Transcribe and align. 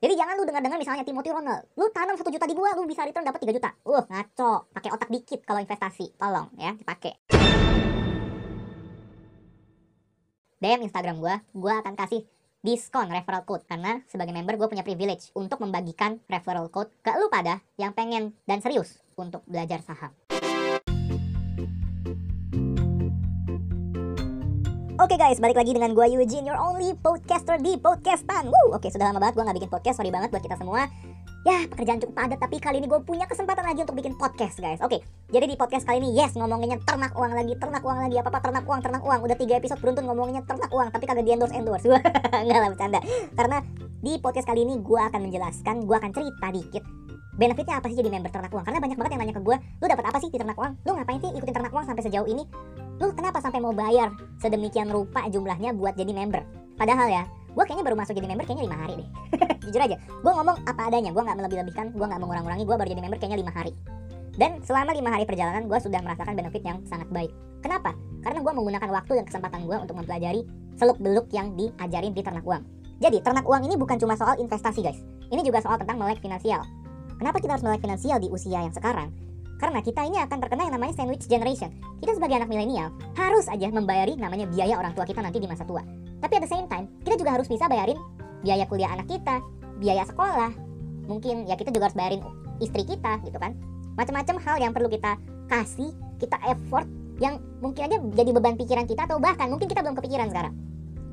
Jadi 0.00 0.16
jangan 0.16 0.32
lu 0.40 0.48
dengar-dengar 0.48 0.80
misalnya 0.80 1.04
Timothy 1.04 1.28
Ronald, 1.28 1.68
lu 1.76 1.92
tanam 1.92 2.16
satu 2.16 2.32
juta 2.32 2.48
di 2.48 2.56
gua, 2.56 2.72
lu 2.72 2.88
bisa 2.88 3.04
return 3.04 3.20
dapat 3.20 3.44
3 3.44 3.52
juta. 3.52 3.70
Uh, 3.84 4.00
ngaco. 4.08 4.72
Pakai 4.72 4.90
otak 4.96 5.12
dikit 5.12 5.44
kalau 5.44 5.60
investasi. 5.60 6.16
Tolong 6.16 6.48
ya, 6.56 6.72
dipakai. 6.72 7.20
DM 10.56 10.88
Instagram 10.88 11.20
gua, 11.20 11.44
gua 11.52 11.84
akan 11.84 12.00
kasih 12.00 12.24
diskon 12.64 13.12
referral 13.12 13.44
code 13.44 13.64
karena 13.68 14.00
sebagai 14.08 14.32
member 14.36 14.56
gue 14.60 14.68
punya 14.68 14.84
privilege 14.84 15.32
untuk 15.32 15.64
membagikan 15.64 16.20
referral 16.28 16.68
code 16.68 16.92
ke 17.00 17.12
lu 17.16 17.32
pada 17.32 17.64
yang 17.80 17.96
pengen 17.96 18.36
dan 18.44 18.60
serius 18.60 19.00
untuk 19.16 19.40
belajar 19.48 19.80
saham. 19.80 20.12
Oke 25.10 25.18
okay 25.18 25.26
guys, 25.26 25.42
balik 25.42 25.58
lagi 25.58 25.74
dengan 25.74 25.90
gue 25.90 26.06
Eugene, 26.06 26.46
your 26.46 26.54
only 26.54 26.94
podcaster 26.94 27.58
di 27.58 27.74
podcastan. 27.74 28.46
Woo, 28.46 28.70
oke 28.70 28.78
okay, 28.78 28.94
sudah 28.94 29.10
lama 29.10 29.18
banget 29.18 29.34
gue 29.34 29.42
nggak 29.42 29.56
bikin 29.58 29.70
podcast, 29.74 29.98
sorry 29.98 30.14
banget 30.14 30.30
buat 30.30 30.38
kita 30.38 30.54
semua. 30.54 30.86
Ya, 31.42 31.66
pekerjaan 31.66 31.98
cukup 31.98 32.14
padat, 32.14 32.38
tapi 32.38 32.62
kali 32.62 32.78
ini 32.78 32.86
gue 32.86 33.02
punya 33.02 33.26
kesempatan 33.26 33.66
lagi 33.66 33.82
untuk 33.82 33.98
bikin 33.98 34.14
podcast 34.14 34.62
guys. 34.62 34.78
Oke, 34.78 35.02
okay, 35.02 35.34
jadi 35.34 35.50
di 35.50 35.58
podcast 35.58 35.82
kali 35.82 35.98
ini, 35.98 36.14
yes, 36.14 36.38
ngomonginnya 36.38 36.78
ternak 36.86 37.10
uang 37.18 37.34
lagi, 37.34 37.58
ternak 37.58 37.82
uang 37.82 37.98
lagi, 38.06 38.22
apa-apa 38.22 38.38
ternak 38.38 38.62
uang, 38.70 38.80
ternak 38.86 39.02
uang. 39.02 39.18
Udah 39.26 39.34
tiga 39.34 39.58
episode 39.58 39.82
beruntun 39.82 40.06
ngomonginnya 40.06 40.46
ternak 40.46 40.70
uang, 40.70 40.94
tapi 40.94 41.04
kagak 41.10 41.26
di 41.26 41.34
endorse 41.34 41.54
endorse. 41.58 41.90
Enggak 42.46 42.58
lah 42.62 42.70
bercanda. 42.70 43.02
Karena 43.34 43.58
di 43.98 44.14
podcast 44.22 44.46
kali 44.46 44.62
ini 44.62 44.78
gue 44.78 45.00
akan 45.10 45.26
menjelaskan, 45.26 45.90
gue 45.90 45.96
akan 45.98 46.10
cerita 46.14 46.54
dikit 46.54 46.86
benefitnya 47.40 47.80
apa 47.80 47.88
sih 47.88 47.96
jadi 47.96 48.12
member 48.12 48.28
ternak 48.28 48.52
uang 48.52 48.68
karena 48.68 48.84
banyak 48.84 48.96
banget 49.00 49.12
yang 49.16 49.22
nanya 49.24 49.34
ke 49.40 49.42
gue 49.42 49.56
lu 49.56 49.86
dapat 49.88 50.04
apa 50.12 50.18
sih 50.20 50.28
di 50.28 50.36
ternak 50.36 50.60
uang 50.60 50.76
lu 50.84 50.92
ngapain 50.92 51.24
sih 51.24 51.32
ikutin 51.32 51.54
ternak 51.56 51.72
uang 51.72 51.88
sampai 51.88 52.02
sejauh 52.04 52.28
ini 52.28 52.44
lu 53.00 53.10
kenapa 53.16 53.40
sampai 53.40 53.64
mau 53.64 53.72
bayar 53.72 54.12
sedemikian 54.38 54.92
rupa 54.92 55.24
jumlahnya 55.32 55.72
buat 55.72 55.96
jadi 55.96 56.12
member? 56.12 56.44
Padahal 56.76 57.08
ya 57.08 57.24
gue 57.50 57.64
kayaknya 57.66 57.82
baru 57.82 57.96
masuk 57.98 58.14
jadi 58.14 58.28
member 58.30 58.44
kayaknya 58.46 58.64
lima 58.68 58.78
hari 58.78 58.94
deh. 59.00 59.08
Jujur 59.66 59.80
aja 59.80 59.96
gue 59.96 60.32
ngomong 60.32 60.56
apa 60.68 60.82
adanya 60.92 61.10
gue 61.10 61.22
nggak 61.24 61.36
melebih-lebihkan 61.40 61.86
gue 61.96 62.06
nggak 62.06 62.20
mengurang-urangi 62.20 62.64
gue 62.68 62.76
baru 62.76 62.88
jadi 62.92 63.02
member 63.02 63.18
kayaknya 63.18 63.40
lima 63.40 63.52
hari. 63.56 63.72
Dan 64.36 64.62
selama 64.62 64.94
lima 64.94 65.10
hari 65.10 65.24
perjalanan 65.26 65.66
gue 65.66 65.78
sudah 65.80 66.00
merasakan 66.04 66.36
benefit 66.38 66.62
yang 66.62 66.78
sangat 66.86 67.08
baik. 67.10 67.32
Kenapa? 67.60 67.96
Karena 68.20 68.40
gue 68.44 68.52
menggunakan 68.52 68.88
waktu 68.92 69.12
dan 69.20 69.24
kesempatan 69.26 69.66
gue 69.66 69.76
untuk 69.76 69.96
mempelajari 69.96 70.44
seluk 70.76 70.96
beluk 71.00 71.28
yang 71.32 71.52
diajarin 71.56 72.12
di 72.12 72.22
ternak 72.24 72.44
uang. 72.44 72.62
Jadi 73.00 73.24
ternak 73.24 73.48
uang 73.48 73.64
ini 73.64 73.80
bukan 73.80 73.96
cuma 73.96 74.16
soal 74.16 74.36
investasi 74.36 74.80
guys. 74.84 75.00
Ini 75.32 75.40
juga 75.40 75.64
soal 75.64 75.80
tentang 75.80 75.96
melek 75.96 76.20
finansial. 76.20 76.64
Kenapa 77.20 77.36
kita 77.40 77.56
harus 77.56 77.64
melek 77.64 77.84
finansial 77.84 78.16
di 78.16 78.28
usia 78.32 78.64
yang 78.64 78.72
sekarang? 78.72 79.12
Karena 79.60 79.84
kita 79.84 80.00
ini 80.08 80.16
akan 80.16 80.40
terkena 80.40 80.64
yang 80.64 80.74
namanya 80.80 80.96
sandwich 80.96 81.28
generation. 81.28 81.68
Kita 82.00 82.16
sebagai 82.16 82.40
anak 82.40 82.48
milenial 82.48 82.88
harus 83.12 83.44
aja 83.44 83.68
membayari 83.68 84.16
namanya 84.16 84.48
biaya 84.48 84.80
orang 84.80 84.96
tua 84.96 85.04
kita 85.04 85.20
nanti 85.20 85.36
di 85.36 85.44
masa 85.44 85.68
tua. 85.68 85.84
Tapi 86.24 86.32
at 86.40 86.42
the 86.42 86.50
same 86.50 86.64
time, 86.64 86.88
kita 87.04 87.20
juga 87.20 87.36
harus 87.36 87.44
bisa 87.44 87.68
bayarin 87.68 88.00
biaya 88.40 88.64
kuliah 88.64 88.88
anak 88.88 89.04
kita, 89.04 89.44
biaya 89.76 90.08
sekolah. 90.08 90.56
Mungkin 91.04 91.44
ya 91.44 91.60
kita 91.60 91.68
juga 91.76 91.92
harus 91.92 91.96
bayarin 91.96 92.24
istri 92.64 92.88
kita 92.88 93.20
gitu 93.20 93.36
kan. 93.36 93.52
Macam-macam 94.00 94.40
hal 94.40 94.56
yang 94.64 94.72
perlu 94.72 94.88
kita 94.88 95.20
kasih, 95.52 95.92
kita 96.16 96.40
effort 96.48 96.88
yang 97.20 97.36
mungkin 97.60 97.84
aja 97.84 97.96
jadi 98.16 98.30
beban 98.32 98.56
pikiran 98.56 98.88
kita 98.88 99.04
atau 99.04 99.20
bahkan 99.20 99.52
mungkin 99.52 99.68
kita 99.68 99.84
belum 99.84 99.92
kepikiran 100.00 100.32
sekarang. 100.32 100.56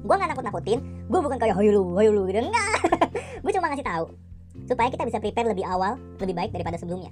Gue 0.08 0.16
gak 0.16 0.30
nakut-nakutin, 0.32 0.80
gue 1.12 1.20
bukan 1.20 1.36
kayak 1.36 1.56
hayu 1.60 1.76
lu, 1.76 1.84
hayu 2.00 2.16
lu 2.16 2.24
gitu, 2.32 2.40
enggak. 2.48 2.80
gue 3.44 3.52
cuma 3.52 3.68
ngasih 3.68 3.84
tahu 3.84 4.06
supaya 4.72 4.88
kita 4.88 5.04
bisa 5.04 5.20
prepare 5.20 5.52
lebih 5.52 5.68
awal, 5.68 6.00
lebih 6.24 6.36
baik 6.38 6.56
daripada 6.56 6.80
sebelumnya. 6.80 7.12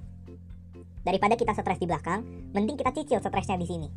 Daripada 1.06 1.38
kita 1.38 1.54
stres 1.54 1.78
di 1.78 1.86
belakang, 1.86 2.26
mending 2.58 2.82
kita 2.82 2.90
cicil 2.90 3.22
stresnya 3.22 3.62
di 3.62 3.70
sini. 3.70 3.88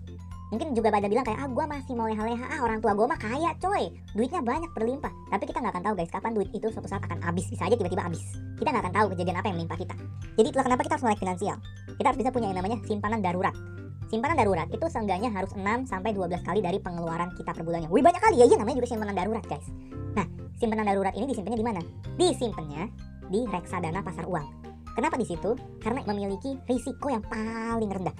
Mungkin 0.48 0.72
juga 0.72 0.88
pada 0.88 1.08
bilang 1.08 1.24
kayak, 1.24 1.44
ah 1.44 1.48
gue 1.48 1.64
masih 1.64 1.92
mau 1.92 2.08
leha-leha, 2.08 2.44
ah 2.56 2.60
orang 2.64 2.80
tua 2.80 2.96
gue 2.96 3.04
mah 3.04 3.20
kaya 3.20 3.52
coy, 3.60 3.92
duitnya 4.16 4.40
banyak 4.40 4.68
berlimpah. 4.72 5.12
Tapi 5.28 5.44
kita 5.44 5.60
nggak 5.60 5.72
akan 5.76 5.84
tahu 5.88 5.94
guys, 5.96 6.12
kapan 6.12 6.32
duit 6.32 6.48
itu 6.56 6.68
suatu 6.72 6.88
saat 6.88 7.04
akan 7.04 7.20
habis, 7.20 7.48
bisa 7.52 7.68
aja 7.68 7.76
tiba-tiba 7.76 8.04
habis. 8.04 8.20
Kita 8.56 8.72
nggak 8.72 8.84
akan 8.88 8.94
tahu 8.96 9.06
kejadian 9.12 9.36
apa 9.40 9.46
yang 9.52 9.56
menimpa 9.60 9.76
kita. 9.76 9.96
Jadi 10.40 10.46
itulah 10.48 10.64
kenapa 10.68 10.82
kita 10.88 10.94
harus 10.96 11.04
melek 11.04 11.20
finansial. 11.20 11.56
Kita 12.00 12.06
harus 12.12 12.18
bisa 12.20 12.30
punya 12.32 12.48
yang 12.48 12.58
namanya 12.60 12.80
simpanan 12.88 13.20
darurat. 13.20 13.56
Simpanan 14.08 14.36
darurat 14.40 14.68
itu 14.72 14.86
seenggaknya 14.88 15.28
harus 15.28 15.52
6 15.52 15.64
sampai 15.84 16.16
12 16.16 16.40
kali 16.40 16.60
dari 16.64 16.80
pengeluaran 16.80 17.28
kita 17.36 17.52
per 17.52 17.60
bulannya. 17.60 17.92
Wih 17.92 18.00
banyak 18.00 18.20
kali 18.20 18.40
ya, 18.40 18.48
iya 18.48 18.56
namanya 18.56 18.80
juga 18.80 18.88
simpanan 18.88 19.12
darurat 19.12 19.44
guys. 19.44 19.68
Nah, 20.16 20.24
simpanan 20.56 20.88
darurat 20.88 21.12
ini 21.12 21.28
disimpannya 21.28 21.60
di 21.60 21.66
mana? 21.68 21.80
Disimpannya 22.16 22.88
di 23.28 23.44
reksadana 23.44 24.00
pasar 24.00 24.24
uang. 24.24 24.67
Kenapa 24.98 25.14
di 25.14 25.30
situ? 25.30 25.54
Karena 25.78 26.02
memiliki 26.10 26.58
risiko 26.66 27.06
yang 27.06 27.22
paling 27.22 27.86
rendah. 27.86 28.10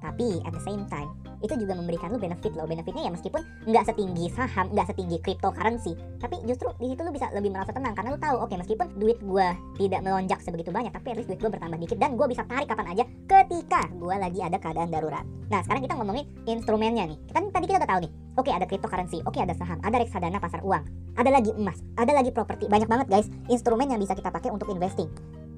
Tapi 0.00 0.40
at 0.42 0.56
the 0.56 0.64
same 0.64 0.88
time, 0.88 1.12
itu 1.44 1.52
juga 1.52 1.76
memberikan 1.76 2.08
lu 2.08 2.16
benefit 2.16 2.56
loh. 2.56 2.64
Benefitnya 2.64 3.06
ya 3.06 3.12
meskipun 3.12 3.44
nggak 3.68 3.92
setinggi 3.92 4.32
saham, 4.32 4.72
nggak 4.72 4.88
setinggi 4.88 5.20
cryptocurrency, 5.20 5.92
tapi 6.16 6.40
justru 6.48 6.72
di 6.80 6.90
situ 6.90 7.04
lu 7.04 7.12
bisa 7.12 7.28
lebih 7.36 7.52
merasa 7.52 7.76
tenang 7.76 7.92
karena 7.92 8.16
lu 8.16 8.18
tahu, 8.18 8.40
oke 8.40 8.48
okay, 8.50 8.56
meskipun 8.58 8.88
duit 8.96 9.20
gua 9.20 9.52
tidak 9.76 10.00
melonjak 10.00 10.40
sebegitu 10.40 10.72
banyak, 10.72 10.90
tapi 10.96 11.12
at 11.12 11.16
least 11.20 11.28
duit 11.28 11.38
gua 11.44 11.52
bertambah 11.52 11.78
dikit 11.78 11.98
dan 12.00 12.16
gua 12.16 12.26
bisa 12.26 12.42
tarik 12.48 12.66
kapan 12.72 12.88
aja 12.98 13.04
ketika 13.28 13.82
gua 14.00 14.16
lagi 14.16 14.40
ada 14.40 14.56
keadaan 14.56 14.90
darurat. 14.90 15.22
Nah 15.52 15.60
sekarang 15.60 15.84
kita 15.84 15.94
ngomongin 16.00 16.24
instrumennya 16.48 17.04
nih. 17.04 17.18
Kan 17.36 17.52
tadi 17.52 17.68
kita 17.68 17.84
udah 17.84 17.90
tahu 17.94 18.00
nih, 18.08 18.10
oke 18.40 18.48
okay, 18.48 18.52
ada 18.56 18.64
cryptocurrency, 18.66 19.18
oke 19.22 19.36
okay, 19.36 19.44
ada 19.44 19.54
saham, 19.54 19.78
ada 19.84 20.00
reksadana 20.00 20.40
pasar 20.40 20.64
uang, 20.64 20.82
ada 21.20 21.30
lagi 21.30 21.52
emas, 21.54 21.78
ada 21.94 22.10
lagi 22.10 22.34
properti, 22.34 22.66
banyak 22.66 22.90
banget 22.90 23.06
guys 23.06 23.28
instrumen 23.46 23.86
yang 23.86 24.00
bisa 24.02 24.16
kita 24.16 24.32
pakai 24.32 24.50
untuk 24.50 24.66
investing. 24.72 25.06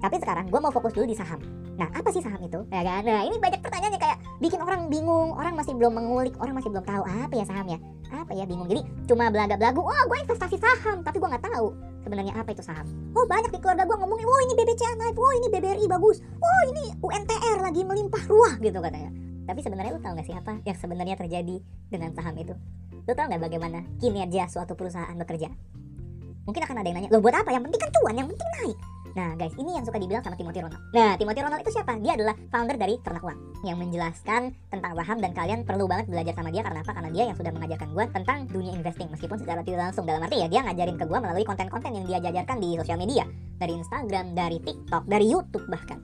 Tapi 0.04 0.20
sekarang 0.20 0.52
gue 0.52 0.60
mau 0.60 0.68
fokus 0.68 0.92
dulu 0.92 1.08
di 1.08 1.16
saham. 1.16 1.40
Nah, 1.80 1.88
apa 1.88 2.12
sih 2.12 2.20
saham 2.20 2.36
itu? 2.44 2.60
Ya 2.68 2.84
kan? 2.84 3.08
Nah, 3.08 3.24
ini 3.24 3.40
banyak 3.40 3.64
pertanyaannya 3.64 3.96
kayak 3.96 4.20
bikin 4.36 4.60
orang 4.60 4.92
bingung, 4.92 5.32
orang 5.32 5.56
masih 5.56 5.72
belum 5.72 5.96
mengulik, 5.96 6.36
orang 6.36 6.52
masih 6.52 6.68
belum 6.68 6.84
tahu 6.84 7.08
apa 7.08 7.32
ya 7.32 7.48
saham 7.48 7.64
ya. 7.72 7.80
Apa 8.12 8.36
ya 8.36 8.44
bingung. 8.44 8.68
Jadi 8.68 8.84
cuma 9.08 9.32
belaga-belagu, 9.32 9.80
"Oh, 9.80 10.02
gue 10.04 10.18
investasi 10.28 10.60
saham," 10.60 11.00
tapi 11.00 11.16
gue 11.16 11.24
nggak 11.24 11.48
tahu 11.48 11.72
sebenarnya 12.04 12.36
apa 12.36 12.52
itu 12.52 12.60
saham. 12.60 12.84
Oh, 13.16 13.24
banyak 13.24 13.48
di 13.48 13.58
keluarga 13.64 13.88
gue 13.88 13.96
ngomongin, 13.96 14.28
"Oh, 14.28 14.40
ini 14.44 14.52
BBCA 14.52 14.92
naik, 15.00 15.16
oh, 15.16 15.32
ini 15.40 15.46
BBRI 15.48 15.86
bagus. 15.88 16.20
Oh, 16.20 16.62
ini 16.68 16.84
UNTR 17.00 17.58
lagi 17.64 17.80
melimpah 17.80 18.22
ruah," 18.28 18.60
gitu 18.60 18.84
katanya. 18.84 19.08
Tapi 19.48 19.60
sebenarnya 19.64 19.96
lu 19.96 20.04
tahu 20.04 20.20
gak 20.20 20.26
sih 20.28 20.36
apa 20.36 20.60
yang 20.68 20.76
sebenarnya 20.76 21.16
terjadi 21.16 21.56
dengan 21.88 22.12
saham 22.12 22.36
itu? 22.36 22.52
Lu 23.08 23.12
tahu 23.16 23.24
nggak 23.32 23.40
bagaimana 23.40 23.80
kinerja 23.96 24.52
suatu 24.52 24.76
perusahaan 24.76 25.16
bekerja? 25.16 25.48
Mungkin 26.44 26.60
akan 26.60 26.76
ada 26.76 26.88
yang 26.92 26.96
nanya, 27.00 27.08
lo 27.08 27.24
buat 27.24 27.32
apa? 27.32 27.56
Yang 27.56 27.72
penting 27.72 27.80
kan 27.80 27.90
cuan, 27.96 28.14
yang 28.20 28.28
penting 28.28 28.48
naik. 28.60 28.78
Nah 29.14 29.38
guys, 29.38 29.54
ini 29.54 29.78
yang 29.78 29.86
suka 29.86 30.02
dibilang 30.02 30.26
sama 30.26 30.34
Timothy 30.34 30.58
Ronald. 30.58 30.82
Nah, 30.90 31.14
Timothy 31.14 31.40
Ronald 31.46 31.62
itu 31.62 31.70
siapa? 31.70 31.94
Dia 32.02 32.18
adalah 32.18 32.34
founder 32.50 32.74
dari 32.74 32.98
Ternak 32.98 33.22
Uang 33.22 33.38
yang 33.62 33.78
menjelaskan 33.78 34.50
tentang 34.74 34.92
saham 34.98 35.18
dan 35.22 35.30
kalian 35.30 35.62
perlu 35.62 35.86
banget 35.86 36.10
belajar 36.10 36.34
sama 36.34 36.50
dia 36.50 36.66
karena 36.66 36.82
apa? 36.82 36.92
Karena 36.98 37.10
dia 37.14 37.24
yang 37.30 37.36
sudah 37.38 37.52
mengajarkan 37.54 37.88
gue 37.94 38.04
tentang 38.10 38.38
dunia 38.50 38.74
investing 38.74 39.06
meskipun 39.14 39.38
secara 39.38 39.62
tidak 39.62 39.80
langsung 39.86 40.02
dalam 40.02 40.18
arti 40.26 40.42
ya 40.42 40.50
dia 40.50 40.66
ngajarin 40.66 40.98
ke 40.98 41.06
gue 41.06 41.18
melalui 41.22 41.46
konten-konten 41.46 41.94
yang 41.94 42.04
dia 42.10 42.18
jajarkan 42.18 42.58
di 42.58 42.74
sosial 42.74 42.98
media 42.98 43.24
dari 43.62 43.72
Instagram, 43.78 44.34
dari 44.34 44.58
TikTok, 44.58 45.06
dari 45.06 45.26
YouTube 45.30 45.64
bahkan. 45.70 46.02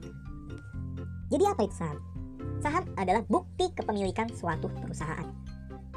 Jadi 1.27 1.43
apa 1.43 1.61
itu 1.67 1.75
saham? 1.75 1.99
Saham 2.63 2.83
adalah 2.95 3.27
bukti 3.27 3.75
kepemilikan 3.75 4.31
suatu 4.31 4.71
perusahaan. 4.71 5.50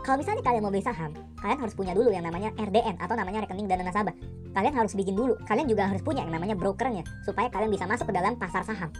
Kalau 0.05 0.21
misalnya 0.21 0.45
kalian 0.45 0.61
mau 0.61 0.69
beli 0.69 0.85
saham, 0.85 1.17
kalian 1.41 1.65
harus 1.65 1.73
punya 1.73 1.97
dulu 1.97 2.13
yang 2.13 2.29
namanya 2.29 2.53
RDN 2.61 3.01
atau 3.01 3.17
namanya 3.17 3.49
rekening 3.49 3.65
dana 3.65 3.89
nasabah. 3.89 4.13
Kalian 4.53 4.77
harus 4.77 4.93
bikin 4.93 5.17
dulu. 5.17 5.33
Kalian 5.49 5.65
juga 5.65 5.89
harus 5.89 6.05
punya 6.05 6.29
yang 6.29 6.37
namanya 6.37 6.53
brokernya 6.53 7.09
supaya 7.25 7.49
kalian 7.49 7.73
bisa 7.73 7.89
masuk 7.89 8.13
ke 8.13 8.15
dalam 8.15 8.37
pasar 8.37 8.69
saham. 8.69 8.93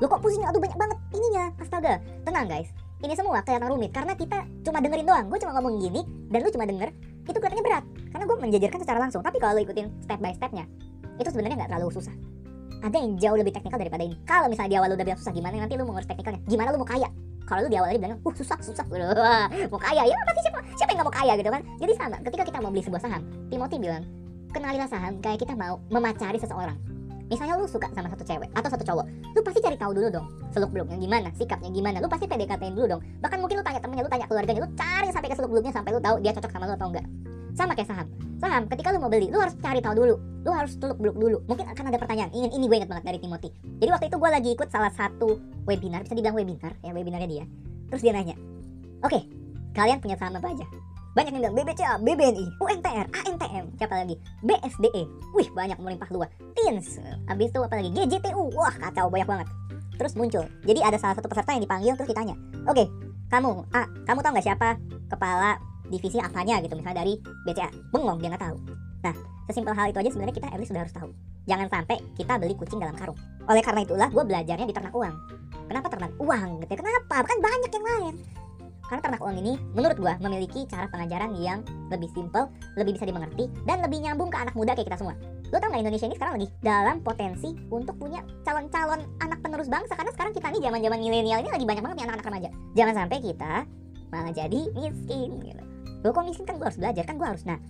Lo 0.00 0.08
kok 0.08 0.24
pusing? 0.24 0.40
Aduh 0.48 0.56
banyak 0.56 0.80
banget 0.80 0.96
ininya. 1.12 1.52
Astaga. 1.60 2.00
Tenang 2.24 2.48
guys. 2.48 2.72
Ini 3.04 3.12
semua 3.12 3.44
kelihatan 3.44 3.68
rumit 3.68 3.92
karena 3.92 4.16
kita 4.16 4.48
cuma 4.64 4.80
dengerin 4.80 5.04
doang. 5.04 5.28
Gue 5.28 5.36
cuma 5.44 5.52
ngomong 5.60 5.76
gini 5.76 6.00
dan 6.32 6.40
lu 6.40 6.48
cuma 6.48 6.64
denger. 6.64 6.88
Itu 7.28 7.36
kelihatannya 7.36 7.64
berat 7.68 7.84
karena 8.16 8.24
gue 8.24 8.36
menjajarkan 8.48 8.80
secara 8.80 8.98
langsung. 9.04 9.20
Tapi 9.20 9.36
kalau 9.36 9.52
lo 9.52 9.60
ikutin 9.60 9.92
step 10.08 10.24
by 10.24 10.32
stepnya, 10.32 10.64
itu 11.20 11.28
sebenarnya 11.28 11.60
nggak 11.60 11.70
terlalu 11.76 11.92
susah. 11.92 12.16
Ada 12.80 12.96
yang 12.96 13.20
jauh 13.20 13.36
lebih 13.36 13.52
teknikal 13.52 13.76
daripada 13.76 14.08
ini. 14.08 14.16
Kalau 14.24 14.48
misalnya 14.48 14.72
di 14.72 14.76
awal 14.80 14.88
lu 14.88 14.96
udah 14.96 15.04
bilang 15.04 15.20
susah, 15.20 15.36
gimana 15.36 15.60
nanti 15.60 15.76
lu 15.76 15.84
mau 15.84 16.00
ngurus 16.00 16.08
teknikalnya? 16.08 16.40
Gimana 16.48 16.72
lu 16.72 16.80
mau 16.80 16.88
kaya? 16.88 17.12
Kalau 17.46 17.62
lu 17.62 17.68
di 17.70 17.78
awal 17.78 17.94
bilang 17.94 18.18
uh 18.18 18.34
susah 18.34 18.58
susah. 18.58 18.84
Wah, 18.90 19.46
mau 19.72 19.80
kaya 19.80 20.02
ya 20.02 20.16
pasti 20.26 20.40
siapa 20.42 20.58
siapa 20.74 20.90
yang 20.92 20.98
gak 21.00 21.08
mau 21.08 21.14
kaya 21.14 21.32
gitu 21.38 21.50
kan? 21.54 21.62
Jadi 21.78 21.92
sama 21.94 22.16
ketika 22.26 22.44
kita 22.50 22.58
mau 22.58 22.70
beli 22.74 22.82
sebuah 22.82 23.02
saham 23.02 23.22
Timothy 23.48 23.78
bilang 23.78 24.02
kenalilah 24.50 24.88
saham 24.90 25.22
kayak 25.22 25.46
kita 25.46 25.54
mau 25.54 25.78
memacari 25.88 26.36
seseorang. 26.42 26.74
Misalnya 27.26 27.58
lu 27.58 27.66
suka 27.66 27.90
sama 27.90 28.06
satu 28.06 28.22
cewek 28.22 28.50
atau 28.54 28.70
satu 28.70 28.84
cowok 28.86 29.06
lu 29.34 29.40
pasti 29.42 29.58
cari 29.58 29.74
tahu 29.74 29.90
dulu 29.94 30.08
dong 30.14 30.26
seluk 30.54 30.70
beluknya 30.74 30.98
gimana 30.98 31.28
sikapnya 31.38 31.70
gimana. 31.70 32.02
Lu 32.02 32.10
pasti 32.10 32.26
PDKT 32.26 32.74
dulu 32.74 32.98
dong. 32.98 33.02
Bahkan 33.22 33.38
mungkin 33.38 33.62
lu 33.62 33.64
tanya 33.66 33.78
temennya 33.78 34.02
lu 34.02 34.10
tanya 34.10 34.26
keluarganya 34.26 34.60
lu 34.66 34.70
cari 34.74 35.08
sampai 35.14 35.28
ke 35.30 35.36
seluk 35.38 35.50
beluknya 35.54 35.70
sampai 35.70 35.90
lu 35.94 36.02
tahu 36.02 36.18
dia 36.18 36.34
cocok 36.34 36.50
sama 36.50 36.66
lu 36.66 36.74
atau 36.74 36.90
enggak 36.90 37.06
sama 37.56 37.72
kayak 37.72 37.88
saham. 37.88 38.06
Saham 38.36 38.68
ketika 38.68 38.92
lu 38.92 39.00
mau 39.00 39.08
beli 39.08 39.32
lu 39.32 39.40
harus 39.40 39.56
cari 39.58 39.80
tahu 39.80 39.96
dulu. 39.96 40.14
Lu 40.44 40.50
harus 40.52 40.76
teluk 40.76 41.00
beluk 41.00 41.16
dulu. 41.16 41.38
Mungkin 41.48 41.66
akan 41.66 41.84
ada 41.88 41.98
pertanyaan. 41.98 42.30
Ingin 42.36 42.52
ini 42.52 42.68
gue 42.68 42.76
inget 42.78 42.90
banget 42.92 43.08
dari 43.08 43.18
Timothy. 43.18 43.50
Jadi 43.80 43.90
waktu 43.90 44.06
itu 44.12 44.16
gue 44.20 44.30
lagi 44.30 44.50
ikut 44.52 44.68
salah 44.68 44.92
satu 44.92 45.40
webinar 45.64 46.04
bisa 46.04 46.14
dibilang 46.14 46.36
webinar 46.36 46.76
ya 46.84 46.92
webinarnya 46.92 47.28
dia. 47.28 47.44
Terus 47.88 48.04
dia 48.04 48.12
nanya 48.12 48.36
oke 49.02 49.12
okay, 49.12 49.22
kalian 49.76 49.98
punya 50.00 50.16
saham 50.16 50.38
apa 50.38 50.52
aja? 50.52 50.66
Banyak 51.16 51.32
yang 51.32 51.48
bilang 51.48 51.56
BBCA, 51.56 51.96
BBNI, 52.04 52.44
UNTR, 52.60 53.06
ANTM, 53.08 53.64
siapa 53.80 54.04
lagi? 54.04 54.20
BSDE, 54.44 55.08
wih 55.32 55.48
banyak 55.56 55.80
melimpah 55.80 56.12
luas. 56.12 56.28
TINS, 56.52 57.00
habis 57.24 57.48
itu 57.48 57.60
apa 57.64 57.72
lagi? 57.80 57.88
GJTU, 57.88 58.52
wah 58.52 58.74
kacau 58.76 59.08
banyak 59.08 59.24
banget. 59.24 59.48
Terus 59.96 60.12
muncul, 60.12 60.44
jadi 60.68 60.84
ada 60.84 61.00
salah 61.00 61.16
satu 61.16 61.32
peserta 61.32 61.56
yang 61.56 61.64
dipanggil 61.64 61.96
terus 61.96 62.12
ditanya, 62.12 62.36
oke, 62.68 62.76
okay, 62.76 62.86
kamu, 63.32 63.64
A, 63.72 63.88
kamu 64.04 64.20
tahu 64.20 64.32
nggak 64.36 64.44
siapa 64.44 64.76
kepala 65.08 65.56
divisi 65.88 66.18
apanya 66.18 66.60
gitu 66.62 66.74
misalnya 66.74 67.04
dari 67.06 67.14
BCA 67.46 67.70
bengong 67.94 68.18
dia 68.22 68.28
nggak 68.32 68.44
tahu 68.44 68.58
nah 69.04 69.14
sesimpel 69.46 69.74
hal 69.74 69.90
itu 69.90 69.98
aja 70.02 70.10
sebenarnya 70.10 70.36
kita 70.36 70.48
at 70.50 70.58
least 70.58 70.70
sudah 70.74 70.82
harus 70.82 70.94
tahu 70.94 71.10
jangan 71.46 71.66
sampai 71.70 71.96
kita 72.18 72.36
beli 72.36 72.54
kucing 72.58 72.82
dalam 72.82 72.94
karung. 72.98 73.16
Oleh 73.46 73.62
karena 73.62 73.86
itulah 73.86 74.10
gue 74.10 74.24
belajarnya 74.26 74.66
di 74.66 74.74
ternak 74.74 74.92
uang. 74.92 75.14
Kenapa 75.70 75.86
ternak 75.90 76.12
uang 76.18 76.48
gitu? 76.62 76.70
ya? 76.74 76.78
Kenapa? 76.82 77.16
Kan 77.22 77.38
banyak 77.38 77.70
yang 77.70 77.86
lain. 77.86 78.14
Karena 78.86 79.02
ternak 79.02 79.22
uang 79.22 79.36
ini 79.42 79.58
menurut 79.74 79.98
gue 79.98 80.14
memiliki 80.22 80.62
cara 80.70 80.86
pengajaran 80.86 81.34
yang 81.42 81.62
lebih 81.90 82.06
simple, 82.14 82.46
lebih 82.78 82.94
bisa 82.94 83.06
dimengerti, 83.06 83.50
dan 83.66 83.82
lebih 83.82 83.98
nyambung 83.98 84.30
ke 84.30 84.38
anak 84.38 84.54
muda 84.54 84.78
kayak 84.78 84.86
kita 84.90 84.98
semua. 85.02 85.18
Lo 85.50 85.58
tau 85.58 85.70
gak 85.70 85.82
Indonesia 85.82 86.06
ini 86.06 86.14
sekarang 86.18 86.34
lagi 86.38 86.48
dalam 86.62 86.96
potensi 87.02 87.50
untuk 87.70 87.98
punya 87.98 88.22
calon-calon 88.46 89.02
anak 89.22 89.38
penerus 89.42 89.70
bangsa 89.70 89.94
karena 89.94 90.10
sekarang 90.14 90.32
kita 90.34 90.46
nih 90.54 90.62
zaman-zaman 90.70 90.98
milenial 91.02 91.38
ini 91.42 91.50
lagi 91.50 91.66
banyak 91.66 91.82
banget 91.82 91.96
nih 91.98 92.04
anak-anak 92.06 92.26
remaja. 92.30 92.50
Jangan 92.78 92.94
sampai 92.94 93.18
kita 93.22 93.54
malah 94.10 94.34
jadi 94.34 94.60
miskin 94.74 95.30
gitu. 95.42 95.75
Lo 96.04 96.12
kok 96.12 96.24
miskin? 96.26 96.44
Kan 96.44 96.56
gue 96.60 96.66
harus 96.66 96.78
belajar 96.80 97.04
kan 97.06 97.16
gue 97.16 97.28
harus 97.28 97.44
nah 97.46 97.60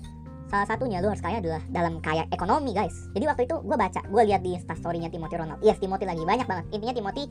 salah 0.46 0.62
satunya 0.62 1.02
lo 1.02 1.10
harus 1.10 1.18
kaya 1.18 1.42
adalah 1.42 1.62
dalam 1.70 1.98
kaya 1.98 2.22
ekonomi 2.30 2.70
guys. 2.70 3.10
Jadi 3.10 3.24
waktu 3.26 3.42
itu 3.50 3.56
gue 3.66 3.76
baca, 3.76 4.00
gue 4.06 4.22
lihat 4.30 4.46
di 4.46 4.54
instastorynya 4.54 5.10
Timothy 5.10 5.36
Ronald. 5.42 5.58
Yes 5.58 5.82
Timothy 5.82 6.06
lagi 6.06 6.22
banyak 6.22 6.46
banget. 6.46 6.64
Intinya 6.70 6.94
Timothy 6.94 7.24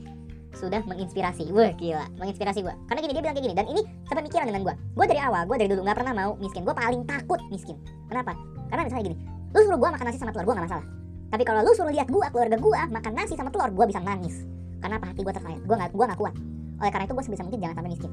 sudah 0.56 0.80
menginspirasi 0.88 1.52
Wah 1.52 1.68
gila, 1.76 2.08
menginspirasi 2.16 2.64
gue 2.64 2.74
Karena 2.88 3.00
gini, 3.04 3.12
dia 3.12 3.22
bilang 3.28 3.36
kayak 3.36 3.44
gini 3.44 3.56
Dan 3.60 3.66
ini 3.68 3.82
sepemikiran 4.08 4.48
dengan 4.48 4.64
gue 4.64 4.74
Gue 4.96 5.04
dari 5.04 5.20
awal, 5.20 5.44
gue 5.44 5.56
dari 5.60 5.68
dulu 5.68 5.84
gak 5.84 6.00
pernah 6.00 6.14
mau 6.16 6.32
miskin. 6.40 6.64
Gue 6.64 6.72
paling 6.72 7.04
takut 7.04 7.40
miskin. 7.52 7.76
Kenapa? 8.08 8.32
Karena 8.72 8.88
misalnya 8.88 9.04
gini 9.12 9.16
Lu 9.52 9.60
suruh 9.60 9.76
gue 9.76 9.90
makan 9.92 10.04
nasi 10.08 10.16
sama 10.16 10.32
telur, 10.32 10.48
gue 10.48 10.54
gak 10.56 10.66
masalah. 10.72 10.86
Tapi 11.28 11.42
kalau 11.44 11.60
lu 11.60 11.72
suruh 11.76 11.92
lihat 11.92 12.08
gue, 12.08 12.26
keluarga 12.32 12.56
gue 12.56 12.80
Makan 12.88 13.12
nasi 13.12 13.36
sama 13.36 13.52
telur, 13.52 13.68
gue 13.68 13.84
bisa 13.84 14.00
nangis. 14.00 14.48
Karena 14.80 14.96
apa? 14.96 15.12
Hati 15.12 15.20
gue 15.20 15.34
tersayat. 15.36 15.60
Gue 15.68 15.76
gak, 15.76 15.92
gue 15.92 16.06
gak 16.08 16.20
kuat. 16.20 16.34
Oleh 16.80 16.90
karena 16.92 17.04
itu 17.04 17.14
gue 17.16 17.24
sebisa 17.24 17.44
mungkin 17.44 17.60
jangan 17.60 17.76
sampai 17.80 17.92
miskin 17.92 18.12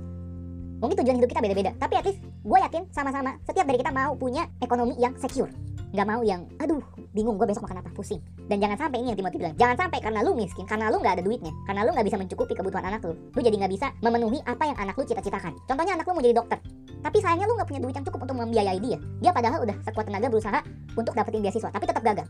Mungkin 0.84 1.00
tujuan 1.00 1.16
hidup 1.24 1.32
kita 1.32 1.40
beda-beda 1.40 1.72
Tapi 1.80 1.94
at 1.96 2.04
least 2.04 2.20
gue 2.20 2.60
yakin 2.60 2.92
sama-sama 2.92 3.40
Setiap 3.48 3.64
dari 3.64 3.80
kita 3.80 3.96
mau 3.96 4.12
punya 4.20 4.52
ekonomi 4.60 5.00
yang 5.00 5.16
secure. 5.16 5.48
Gak 5.94 6.10
mau 6.10 6.26
yang, 6.26 6.50
aduh 6.58 6.82
bingung 7.14 7.38
gue 7.38 7.46
besok 7.46 7.70
makan 7.70 7.86
apa, 7.86 7.94
pusing. 7.94 8.18
Dan 8.50 8.58
jangan 8.58 8.76
sampai 8.76 9.06
ini 9.06 9.14
yang 9.14 9.18
Timothy 9.22 9.38
bilang 9.40 9.56
Jangan 9.56 9.78
sampai 9.78 10.02
karena 10.02 10.20
lu 10.26 10.34
miskin, 10.34 10.66
karena 10.66 10.90
lu 10.90 10.98
gak 11.00 11.22
ada 11.22 11.24
duitnya 11.24 11.54
Karena 11.70 11.86
lu 11.86 11.94
gak 11.94 12.04
bisa 12.04 12.18
mencukupi 12.18 12.58
kebutuhan 12.58 12.84
anak 12.84 13.06
lu 13.06 13.14
Lu 13.14 13.40
jadi 13.40 13.56
gak 13.62 13.72
bisa 13.72 13.88
memenuhi 14.02 14.42
apa 14.44 14.64
yang 14.68 14.78
anak 14.82 14.98
lu 14.98 15.06
cita-citakan. 15.06 15.54
Contohnya 15.70 15.94
anak 15.96 16.10
lu 16.10 16.18
mau 16.18 16.24
jadi 16.26 16.36
dokter 16.36 16.60
Tapi 17.00 17.18
sayangnya 17.22 17.46
lu 17.46 17.54
gak 17.56 17.70
punya 17.70 17.82
duit 17.86 17.96
yang 17.96 18.06
cukup 18.10 18.20
untuk 18.26 18.36
membiayai 18.42 18.80
dia. 18.82 18.98
Dia 19.22 19.32
padahal 19.32 19.62
udah 19.64 19.78
sekuat 19.86 20.10
tenaga 20.10 20.28
berusaha 20.34 20.60
untuk 20.98 21.14
dapetin 21.14 21.46
beasiswa 21.46 21.70
Tapi 21.70 21.86
tetap 21.88 22.04
gagal. 22.04 22.28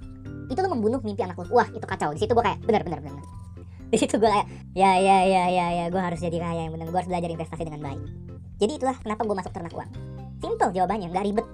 Itu 0.51 0.59
lu 0.59 0.69
membunuh 0.75 0.99
mimpi 1.01 1.23
anak 1.23 1.39
lu. 1.39 1.47
Wah 1.55 1.71
itu 1.71 1.87
kacau, 1.87 2.11
di 2.11 2.19
situ 2.19 2.35
gue 2.35 2.43
kayak 2.43 2.59
bener 2.67 2.83
bener 2.83 2.99
bener. 2.99 3.23
Di 3.93 4.01
situ 4.01 4.17
gue 4.17 4.25
kayak 4.25 4.49
ya 4.73 4.97
ya 4.97 5.17
ya 5.21 5.43
ya 5.53 5.65
ya 5.69 5.85
gue 5.93 6.01
harus 6.01 6.17
jadi 6.17 6.41
kaya 6.41 6.65
yang 6.65 6.73
benar 6.73 6.89
gue 6.89 6.97
harus 6.97 7.05
belajar 7.13 7.29
investasi 7.29 7.61
dengan 7.61 7.93
baik 7.93 8.32
jadi 8.63 8.79
itulah 8.79 8.95
kenapa 8.95 9.27
gue 9.27 9.35
masuk 9.35 9.51
ternak 9.51 9.75
uang. 9.75 9.91
Simple 10.39 10.71
jawabannya 10.71 11.11
nggak 11.11 11.25
ribet. 11.27 11.47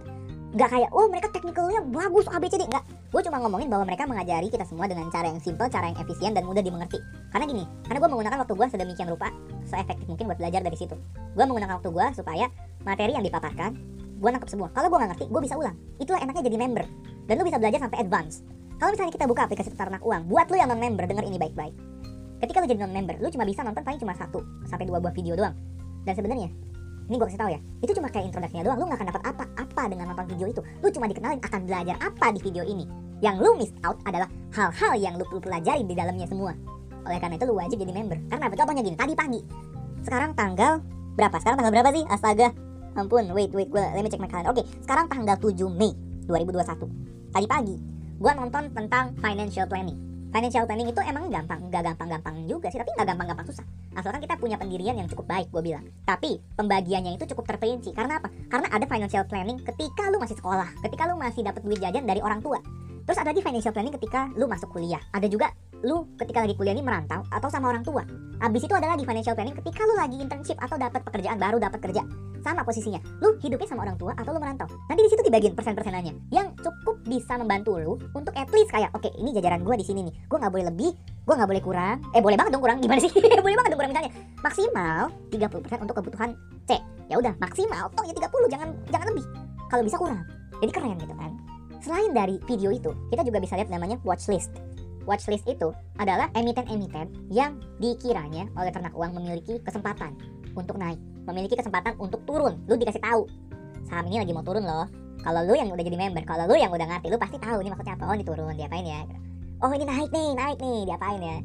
Nggak 0.49 0.69
kayak 0.69 0.89
oh 0.93 1.09
mereka 1.09 1.27
teknikalnya 1.33 1.81
bagus 1.89 2.29
ABCD 2.29 2.69
nggak. 2.69 2.85
Gue 3.09 3.21
cuma 3.25 3.41
ngomongin 3.41 3.65
bahwa 3.65 3.89
mereka 3.89 4.05
mengajari 4.05 4.45
kita 4.53 4.61
semua 4.61 4.85
dengan 4.85 5.09
cara 5.09 5.25
yang 5.25 5.41
simple 5.41 5.65
cara 5.73 5.89
yang 5.89 5.97
efisien 5.97 6.37
dan 6.37 6.45
mudah 6.45 6.61
dimengerti. 6.61 7.01
Karena 7.33 7.49
gini 7.49 7.65
karena 7.89 7.97
gue 7.97 8.09
menggunakan 8.13 8.37
waktu 8.45 8.53
gue 8.53 8.67
sedemikian 8.69 9.09
rupa 9.09 9.33
seefektif 9.65 10.05
mungkin 10.05 10.29
buat 10.29 10.37
belajar 10.37 10.61
dari 10.61 10.77
situ. 10.77 10.93
Gue 11.33 11.45
menggunakan 11.49 11.81
waktu 11.81 11.89
gue 11.89 12.05
supaya 12.13 12.45
materi 12.85 13.17
yang 13.17 13.25
dipaparkan 13.25 13.73
gue 14.21 14.29
nangkep 14.29 14.49
semua. 14.53 14.69
Kalau 14.69 14.93
gue 14.93 14.97
nggak 15.01 15.11
ngerti 15.17 15.25
gue 15.33 15.41
bisa 15.41 15.55
ulang. 15.57 15.73
Itulah 15.97 16.21
enaknya 16.21 16.45
jadi 16.45 16.57
member. 16.61 16.85
Dan 17.25 17.33
lu 17.41 17.43
bisa 17.45 17.57
belajar 17.57 17.79
sampai 17.81 17.97
advance. 18.05 18.45
Kalau 18.77 18.93
misalnya 18.93 19.13
kita 19.17 19.25
buka 19.25 19.49
aplikasi 19.49 19.73
ternak 19.73 20.05
uang 20.05 20.29
buat 20.29 20.45
lu 20.53 20.61
yang 20.61 20.69
non 20.69 20.77
member 20.77 21.09
denger 21.09 21.25
ini 21.25 21.41
baik-baik. 21.41 21.73
Ketika 22.37 22.61
lu 22.61 22.69
jadi 22.69 22.85
non 22.85 22.93
member 22.93 23.17
lu 23.17 23.33
cuma 23.33 23.49
bisa 23.49 23.65
nonton 23.65 23.81
paling 23.81 23.97
cuma 23.97 24.13
satu 24.13 24.45
sampai 24.69 24.85
dua 24.85 25.01
buah 25.01 25.13
video 25.13 25.33
doang. 25.33 25.57
Dan 26.05 26.13
sebenarnya 26.15 26.49
ini 27.09 27.15
gue 27.17 27.27
kasih 27.27 27.41
tahu 27.41 27.49
ya 27.49 27.59
itu 27.81 27.91
cuma 27.97 28.07
kayak 28.13 28.29
introduksinya 28.29 28.63
doang. 28.69 28.77
Lu 28.77 28.85
gak 28.85 29.01
akan 29.01 29.07
dapat 29.09 29.23
apa-apa 29.25 29.83
dengan 29.89 30.05
nonton 30.13 30.25
video 30.29 30.47
itu. 30.53 30.61
Lu 30.85 30.87
cuma 30.93 31.05
dikenalin 31.09 31.41
akan 31.41 31.59
belajar 31.65 31.95
apa 31.97 32.25
di 32.31 32.39
video 32.39 32.63
ini. 32.63 32.85
Yang 33.19 33.35
lu 33.41 33.51
miss 33.57 33.73
out 33.81 33.97
adalah 34.05 34.29
hal-hal 34.53 34.93
yang 34.95 35.13
lu 35.17 35.25
perlu 35.25 35.41
pelajari 35.41 35.83
di 35.83 35.97
dalamnya 35.97 36.29
semua. 36.29 36.53
Oleh 37.03 37.17
karena 37.17 37.35
itu 37.35 37.45
lu 37.49 37.57
wajib 37.57 37.81
jadi 37.81 37.91
member. 37.91 38.21
Karena 38.29 38.45
apa? 38.47 38.55
Contohnya 38.55 38.81
gini 38.85 38.95
tadi 38.95 39.13
pagi. 39.17 39.41
Sekarang 40.05 40.31
tanggal 40.37 40.79
berapa? 41.17 41.35
Sekarang 41.41 41.57
tanggal 41.59 41.73
berapa 41.73 41.89
sih? 41.91 42.05
Astaga. 42.07 42.47
Ampun 42.93 43.25
wait 43.33 43.51
wait 43.53 43.69
gue 43.73 43.81
let 43.81 44.01
me 44.05 44.09
check 44.09 44.21
my 44.21 44.29
calendar. 44.29 44.53
Oke 44.53 44.63
sekarang 44.85 45.09
tanggal 45.09 45.37
7 45.37 45.65
Mei 45.73 45.93
2021 46.29 47.33
tadi 47.33 47.47
pagi 47.49 47.75
gue 48.19 48.31
nonton 48.37 48.69
tentang 48.69 49.17
financial 49.17 49.65
planning 49.65 49.97
financial 50.29 50.65
planning 50.69 50.89
itu 50.89 51.01
emang 51.01 51.29
gampang 51.29 51.59
nggak 51.69 51.83
gampang-gampang 51.93 52.35
juga 52.45 52.69
sih 52.69 52.77
tapi 52.77 52.93
nggak 52.93 53.07
gampang-gampang 53.13 53.47
susah. 53.49 53.65
Asalkan 53.97 54.21
kita 54.21 54.37
punya 54.37 54.55
pendirian 54.55 54.95
yang 54.95 55.09
cukup 55.09 55.25
baik 55.25 55.49
gue 55.49 55.61
bilang. 55.65 55.85
Tapi 56.05 56.37
pembagiannya 56.55 57.17
itu 57.17 57.25
cukup 57.33 57.49
terperinci. 57.49 57.91
Karena 57.97 58.21
apa? 58.21 58.29
Karena 58.47 58.67
ada 58.69 58.85
financial 58.85 59.25
planning 59.25 59.57
ketika 59.65 60.07
lu 60.13 60.21
masih 60.21 60.37
sekolah 60.37 60.69
ketika 60.85 61.09
lu 61.09 61.17
masih 61.17 61.41
dapat 61.41 61.61
duit 61.65 61.81
jajan 61.81 62.05
dari 62.05 62.21
orang 62.21 62.39
tua. 62.39 62.61
Terus 63.09 63.17
ada 63.25 63.33
di 63.33 63.41
financial 63.41 63.73
planning 63.73 63.95
ketika 63.97 64.29
lu 64.37 64.45
masuk 64.45 64.69
kuliah. 64.69 65.01
Ada 65.09 65.25
juga 65.25 65.49
lu 65.83 66.07
ketika 66.19 66.43
lagi 66.43 66.55
kuliah 66.55 66.75
ini 66.75 66.83
merantau 66.83 67.23
atau 67.31 67.47
sama 67.47 67.71
orang 67.71 67.83
tua. 67.83 68.03
Abis 68.39 68.67
itu 68.67 68.73
adalah 68.75 68.95
di 68.95 69.03
financial 69.03 69.35
planning 69.35 69.55
ketika 69.63 69.83
lu 69.83 69.95
lagi 69.95 70.15
internship 70.19 70.55
atau 70.59 70.75
dapat 70.79 71.03
pekerjaan 71.03 71.39
baru 71.39 71.59
dapat 71.59 71.79
kerja. 71.83 72.03
Sama 72.39 72.63
posisinya. 72.63 73.03
Lu 73.19 73.35
hidupnya 73.43 73.67
sama 73.67 73.83
orang 73.83 73.99
tua 73.99 74.15
atau 74.15 74.31
lu 74.31 74.39
merantau. 74.39 74.67
Nanti 74.87 75.01
di 75.03 75.11
situ 75.11 75.21
dibagiin 75.27 75.55
persen-persenannya 75.59 76.31
yang 76.31 76.55
cukup 76.55 77.03
bisa 77.03 77.35
membantu 77.35 77.79
lu 77.79 77.93
untuk 78.15 78.31
at 78.35 78.47
least 78.55 78.71
kayak 78.71 78.91
oke, 78.95 79.03
okay, 79.03 79.11
ini 79.19 79.35
jajaran 79.35 79.59
gua 79.63 79.75
di 79.75 79.83
sini 79.83 80.07
nih. 80.07 80.13
Gua 80.31 80.39
nggak 80.39 80.53
boleh 80.55 80.65
lebih, 80.71 80.91
gua 81.27 81.35
nggak 81.35 81.49
boleh 81.51 81.63
kurang. 81.63 81.97
Eh 82.15 82.23
boleh 82.23 82.37
banget 82.39 82.51
dong 82.55 82.63
kurang 82.63 82.79
gimana 82.79 82.99
sih? 83.03 83.11
boleh 83.45 83.55
banget 83.59 83.69
dong 83.75 83.79
kurang 83.79 83.91
misalnya. 83.91 84.11
Maksimal 84.39 85.11
30% 85.35 85.83
untuk 85.83 85.95
kebutuhan 85.99 86.29
C. 86.63 86.79
Ya 87.11 87.19
udah, 87.19 87.35
maksimal 87.43 87.91
toh 87.91 88.05
ya 88.07 88.13
30, 88.15 88.53
jangan 88.55 88.69
jangan 88.87 89.07
lebih. 89.11 89.25
Kalau 89.67 89.83
bisa 89.83 89.97
kurang. 89.99 90.23
Jadi 90.63 90.71
keren 90.71 90.95
gitu 90.95 91.15
kan. 91.15 91.31
Selain 91.79 92.11
dari 92.11 92.35
video 92.43 92.71
itu, 92.75 92.91
kita 93.07 93.23
juga 93.23 93.39
bisa 93.39 93.55
lihat 93.55 93.71
namanya 93.71 93.95
watchlist 94.03 94.51
watchlist 95.05 95.45
itu 95.47 95.71
adalah 95.99 96.27
emiten-emiten 96.35 97.11
yang 97.31 97.59
dikiranya 97.77 98.47
oleh 98.55 98.71
ternak 98.73 98.95
uang 98.95 99.15
memiliki 99.15 99.59
kesempatan 99.63 100.15
untuk 100.57 100.79
naik, 100.79 100.99
memiliki 101.29 101.55
kesempatan 101.55 101.95
untuk 102.01 102.23
turun. 102.25 102.59
Lu 102.65 102.75
dikasih 102.75 103.03
tahu, 103.03 103.27
saham 103.87 104.07
ini 104.09 104.19
lagi 104.23 104.33
mau 104.33 104.43
turun 104.43 104.65
loh. 104.65 104.87
Kalau 105.19 105.43
lu 105.43 105.51
yang 105.51 105.67
udah 105.67 105.83
jadi 105.83 105.99
member, 105.99 106.23
kalau 106.23 106.47
lu 106.47 106.55
yang 106.55 106.71
udah 106.71 106.87
ngerti, 106.87 107.11
lu 107.11 107.19
pasti 107.19 107.35
tahu 107.39 107.59
ini 107.59 107.69
maksudnya 107.75 107.99
apa. 107.99 108.03
Oh, 108.07 108.15
ini 108.15 108.23
turun, 108.23 108.55
diapain 108.55 108.87
ya? 108.87 109.03
Oh, 109.59 109.71
ini 109.75 109.83
naik 109.83 110.09
nih, 110.15 110.31
naik 110.31 110.57
nih, 110.63 110.87
diapain 110.87 111.19
ya? 111.19 111.37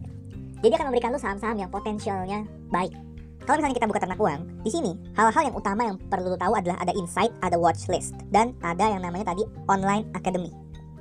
Jadi 0.63 0.73
akan 0.79 0.87
memberikan 0.89 1.11
lu 1.11 1.19
saham-saham 1.19 1.59
yang 1.59 1.71
potensialnya 1.75 2.47
baik. 2.71 2.95
Kalau 3.45 3.61
misalnya 3.61 3.77
kita 3.77 3.89
buka 3.91 4.01
ternak 4.01 4.17
uang, 4.17 4.41
di 4.65 4.71
sini 4.73 4.97
hal-hal 5.13 5.53
yang 5.53 5.57
utama 5.59 5.85
yang 5.85 6.01
perlu 6.09 6.33
lu 6.33 6.39
tahu 6.41 6.57
adalah 6.57 6.81
ada 6.81 6.97
insight, 6.97 7.29
ada 7.45 7.61
watchlist, 7.61 8.17
dan 8.33 8.57
ada 8.65 8.89
yang 8.89 9.05
namanya 9.05 9.37
tadi 9.37 9.45
online 9.69 10.09
academy. 10.17 10.49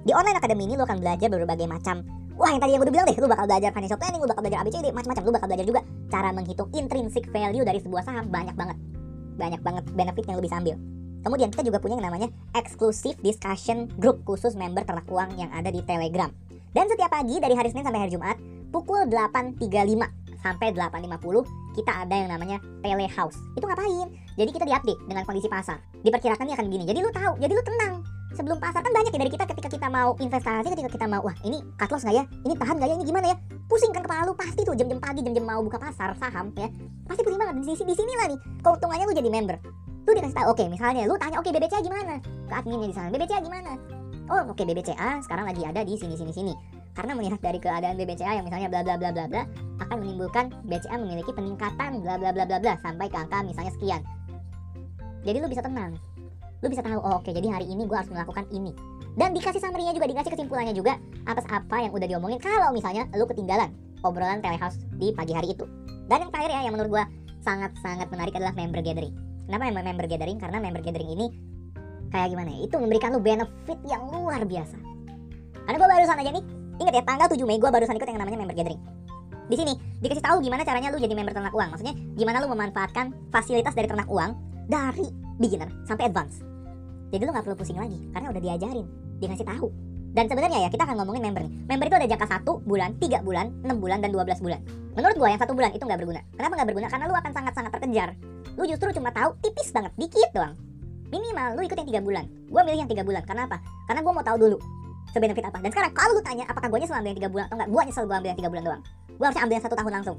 Di 0.04 0.12
online 0.12 0.36
academy 0.36 0.68
ini 0.68 0.76
lu 0.76 0.84
akan 0.84 1.00
belajar 1.00 1.32
berbagai 1.32 1.64
macam 1.64 2.04
Wah 2.34 2.50
yang 2.50 2.62
tadi 2.62 2.74
yang 2.74 2.82
gue 2.82 2.88
udah 2.90 2.96
bilang 2.98 3.08
deh, 3.10 3.18
lu 3.22 3.30
bakal 3.30 3.46
belajar 3.46 3.70
financial 3.70 4.00
planning, 4.02 4.22
lu 4.26 4.30
bakal 4.30 4.42
belajar 4.42 4.60
ABCD, 4.66 4.88
macam-macam. 4.90 5.24
Lu 5.24 5.34
bakal 5.38 5.48
belajar 5.54 5.66
juga 5.70 5.82
cara 6.10 6.30
menghitung 6.34 6.70
intrinsic 6.74 7.30
value 7.30 7.62
dari 7.62 7.78
sebuah 7.78 8.02
saham 8.02 8.26
banyak 8.34 8.58
banget. 8.58 8.78
Banyak 9.38 9.62
banget 9.62 9.84
benefit 9.94 10.24
yang 10.26 10.36
lu 10.42 10.44
bisa 10.44 10.58
ambil. 10.58 10.76
Kemudian 11.24 11.50
kita 11.54 11.64
juga 11.64 11.78
punya 11.80 11.96
yang 12.02 12.10
namanya 12.10 12.28
exclusive 12.58 13.16
discussion 13.22 13.88
group 14.02 14.26
khusus 14.26 14.58
member 14.58 14.84
ternak 14.84 15.08
uang 15.08 15.40
yang 15.40 15.48
ada 15.54 15.70
di 15.70 15.80
Telegram. 15.86 16.28
Dan 16.74 16.90
setiap 16.90 17.14
pagi 17.14 17.38
dari 17.38 17.54
hari 17.54 17.70
Senin 17.70 17.86
sampai 17.86 18.02
hari 18.02 18.12
Jumat 18.12 18.36
pukul 18.74 19.06
8.35 19.08 19.62
sampai 20.42 20.74
8.50 20.74 21.78
kita 21.78 21.92
ada 22.04 22.16
yang 22.18 22.30
namanya 22.34 22.58
telehouse. 22.82 23.38
Itu 23.54 23.64
ngapain? 23.70 24.10
Jadi 24.36 24.50
kita 24.50 24.66
diupdate 24.66 25.02
dengan 25.06 25.24
kondisi 25.24 25.48
pasar. 25.48 25.80
Diperkirakan 26.02 26.50
ini 26.50 26.54
akan 26.58 26.68
gini. 26.68 26.84
Jadi 26.90 27.00
lu 27.00 27.14
tahu, 27.14 27.38
jadi 27.38 27.54
lu 27.54 27.64
tenang 27.64 28.13
sebelum 28.34 28.58
pasar 28.58 28.82
kan 28.82 28.92
banyak 28.92 29.14
ya 29.14 29.20
dari 29.22 29.32
kita 29.32 29.46
ketika 29.46 29.70
kita 29.70 29.88
mau 29.90 30.18
investasi 30.18 30.68
ketika 30.74 30.90
kita 30.90 31.06
mau 31.06 31.22
wah 31.22 31.38
ini 31.46 31.62
cut 31.78 31.90
loss 31.94 32.04
nggak 32.04 32.18
ya? 32.18 32.24
Ini 32.46 32.54
tahan 32.58 32.76
nggak 32.82 32.90
ya? 32.90 32.96
Ini 32.98 33.06
gimana 33.06 33.26
ya? 33.30 33.38
Pusing 33.70 33.92
kan 33.94 34.02
kepala 34.04 34.22
lu 34.28 34.34
pasti 34.34 34.62
tuh 34.66 34.76
jam-jam 34.76 35.00
pagi 35.00 35.22
jam-jam 35.22 35.46
mau 35.46 35.62
buka 35.62 35.78
pasar 35.78 36.18
saham 36.18 36.50
ya. 36.58 36.68
Pasti 37.06 37.22
pusing 37.22 37.40
banget. 37.40 37.56
Di 37.62 37.74
sini 37.78 37.94
di 37.94 37.96
sini 37.96 38.14
lah 38.18 38.26
nih 38.34 38.40
keuntungannya 38.66 39.06
lu 39.06 39.14
jadi 39.14 39.30
member. 39.30 39.58
Lu 40.04 40.12
dikasih 40.12 40.36
tahu 40.36 40.46
oke 40.52 40.58
okay, 40.60 40.68
misalnya 40.68 41.08
lu 41.08 41.16
tanya 41.16 41.38
oke 41.40 41.48
okay, 41.48 41.56
BBCA 41.56 41.80
gimana? 41.80 42.14
Ke 42.50 42.54
adminnya 42.60 42.88
di 42.90 42.96
sana 42.98 43.08
BBCA 43.14 43.40
gimana? 43.40 43.72
Oh 44.28 44.42
oke 44.50 44.58
okay, 44.58 44.66
BBCA 44.66 45.10
sekarang 45.24 45.46
lagi 45.48 45.62
ada 45.64 45.82
di 45.86 45.94
sini 45.96 46.18
sini 46.18 46.34
sini. 46.34 46.54
Karena 46.94 47.18
melihat 47.18 47.42
dari 47.42 47.58
keadaan 47.58 47.98
BBCA 47.98 48.38
yang 48.38 48.46
misalnya 48.46 48.70
bla 48.70 48.82
bla 48.86 48.96
bla 48.98 49.10
bla 49.10 49.26
bla 49.26 49.44
akan 49.82 49.96
menimbulkan 50.02 50.54
BCA 50.70 50.96
memiliki 51.02 51.32
peningkatan 51.34 52.02
bla 52.02 52.18
bla 52.18 52.30
bla 52.30 52.46
bla 52.46 52.58
bla 52.62 52.74
sampai 52.82 53.10
ke 53.10 53.18
angka 53.18 53.42
misalnya 53.42 53.74
sekian. 53.74 54.02
Jadi 55.24 55.38
lu 55.40 55.48
bisa 55.48 55.64
tenang 55.64 55.96
lu 56.64 56.72
bisa 56.72 56.80
tahu 56.80 56.96
oh 57.04 57.20
oke 57.20 57.28
okay, 57.28 57.36
jadi 57.36 57.60
hari 57.60 57.68
ini 57.68 57.84
gue 57.84 57.98
harus 58.00 58.08
melakukan 58.08 58.48
ini. 58.56 58.72
Dan 59.14 59.36
dikasih 59.36 59.62
summary-nya 59.62 59.94
juga 59.94 60.10
dikasih 60.10 60.32
kesimpulannya 60.34 60.74
juga 60.74 60.98
atas 61.28 61.46
apa 61.52 61.86
yang 61.86 61.92
udah 61.94 62.08
diomongin. 62.08 62.40
Kalau 62.40 62.72
misalnya 62.74 63.06
lu 63.14 63.28
ketinggalan 63.28 63.70
obrolan 64.02 64.40
telehouse 64.40 64.80
di 64.96 65.12
pagi 65.14 65.36
hari 65.36 65.54
itu. 65.54 65.68
Dan 66.08 66.26
yang 66.26 66.32
terakhir 66.32 66.52
ya 66.56 66.62
yang 66.66 66.74
menurut 66.74 66.90
gue 66.98 67.04
sangat-sangat 67.44 68.08
menarik 68.10 68.34
adalah 68.34 68.56
member 68.56 68.80
gathering. 68.80 69.14
Kenapa 69.46 69.70
member 69.70 70.08
gathering? 70.08 70.38
Karena 70.40 70.58
member 70.64 70.82
gathering 70.82 71.10
ini 71.14 71.28
kayak 72.10 72.32
gimana 72.32 72.50
ya? 72.56 72.60
Itu 72.66 72.76
memberikan 72.80 73.12
lu 73.14 73.20
benefit 73.20 73.80
yang 73.84 74.08
luar 74.08 74.42
biasa. 74.48 74.80
Karena 75.68 75.78
gue 75.78 75.90
barusan 76.00 76.18
aja 76.18 76.32
nih 76.32 76.44
ingat 76.82 76.94
ya 76.96 77.04
tanggal 77.06 77.28
7 77.30 77.38
Mei 77.44 77.60
gue 77.60 77.70
barusan 77.70 77.94
ikut 78.00 78.08
yang 78.08 78.18
namanya 78.24 78.40
member 78.40 78.56
gathering. 78.56 78.82
Di 79.52 79.56
sini 79.60 79.76
dikasih 80.00 80.24
tahu 80.24 80.40
gimana 80.40 80.64
caranya 80.64 80.90
lu 80.90 80.98
jadi 80.98 81.12
member 81.12 81.36
ternak 81.36 81.54
uang. 81.54 81.70
Maksudnya 81.76 81.94
gimana 82.16 82.40
lu 82.40 82.48
memanfaatkan 82.50 83.12
fasilitas 83.30 83.76
dari 83.76 83.86
ternak 83.92 84.08
uang 84.08 84.32
dari 84.72 85.12
beginner 85.38 85.68
sampai 85.84 86.08
advance 86.08 86.53
jadi 87.14 87.30
lu 87.30 87.32
nggak 87.32 87.46
perlu 87.46 87.58
pusing 87.62 87.78
lagi 87.78 88.02
karena 88.10 88.34
udah 88.34 88.42
diajarin, 88.42 88.90
dikasih 89.22 89.46
tahu. 89.46 89.70
Dan 90.14 90.26
sebenarnya 90.30 90.66
ya 90.66 90.70
kita 90.74 90.86
akan 90.86 90.98
ngomongin 91.02 91.30
member 91.30 91.46
nih. 91.46 91.54
Member 91.70 91.86
itu 91.90 91.96
ada 91.98 92.08
jangka 92.10 92.28
1 92.42 92.70
bulan, 92.70 92.90
3 92.98 93.22
bulan, 93.22 93.46
6 93.62 93.78
bulan, 93.82 93.98
dan 94.02 94.10
12 94.14 94.42
bulan. 94.42 94.62
Menurut 94.94 95.16
gua 95.18 95.30
yang 95.30 95.42
satu 95.42 95.54
bulan 95.58 95.70
itu 95.74 95.82
nggak 95.86 96.00
berguna. 96.02 96.22
Kenapa 96.38 96.54
nggak 96.58 96.68
berguna? 96.74 96.88
Karena 96.90 97.06
lu 97.10 97.16
akan 97.18 97.32
sangat-sangat 97.34 97.72
terkejar. 97.74 98.10
Lu 98.58 98.66
justru 98.66 98.90
cuma 98.98 99.10
tahu 99.14 99.34
tipis 99.42 99.70
banget, 99.74 99.94
dikit 99.98 100.30
doang. 100.34 100.54
Minimal 101.10 101.58
lu 101.58 101.62
ikut 101.66 101.78
yang 101.78 101.90
3 102.02 102.06
bulan. 102.06 102.26
Gua 102.50 102.62
milih 102.66 102.80
yang 102.86 102.90
3 102.90 103.06
bulan. 103.06 103.22
Kenapa? 103.26 103.62
Karena 103.86 104.02
gua 104.02 104.14
mau 104.18 104.26
tahu 104.26 104.38
dulu 104.38 104.58
sebenefit 105.14 105.46
apa. 105.46 105.58
Dan 105.62 105.70
sekarang 105.70 105.94
kalau 105.94 106.18
lu 106.18 106.22
tanya 106.26 106.46
apakah 106.50 106.70
gua 106.70 106.78
nyesel 106.82 106.98
ambil 106.98 107.10
yang 107.14 107.20
3 107.22 107.34
bulan 107.34 107.46
atau 107.46 107.56
enggak, 107.58 107.70
gua 107.70 107.82
nyesel 107.86 108.04
gua 108.10 108.18
ambil 108.18 108.30
yang 108.34 108.40
3 108.42 108.50
bulan 108.54 108.64
doang. 108.66 108.82
Gua 109.18 109.26
harusnya 109.30 109.44
ambil 109.46 109.56
yang 109.58 109.66
1 109.66 109.78
tahun 109.78 109.92
langsung. 110.02 110.18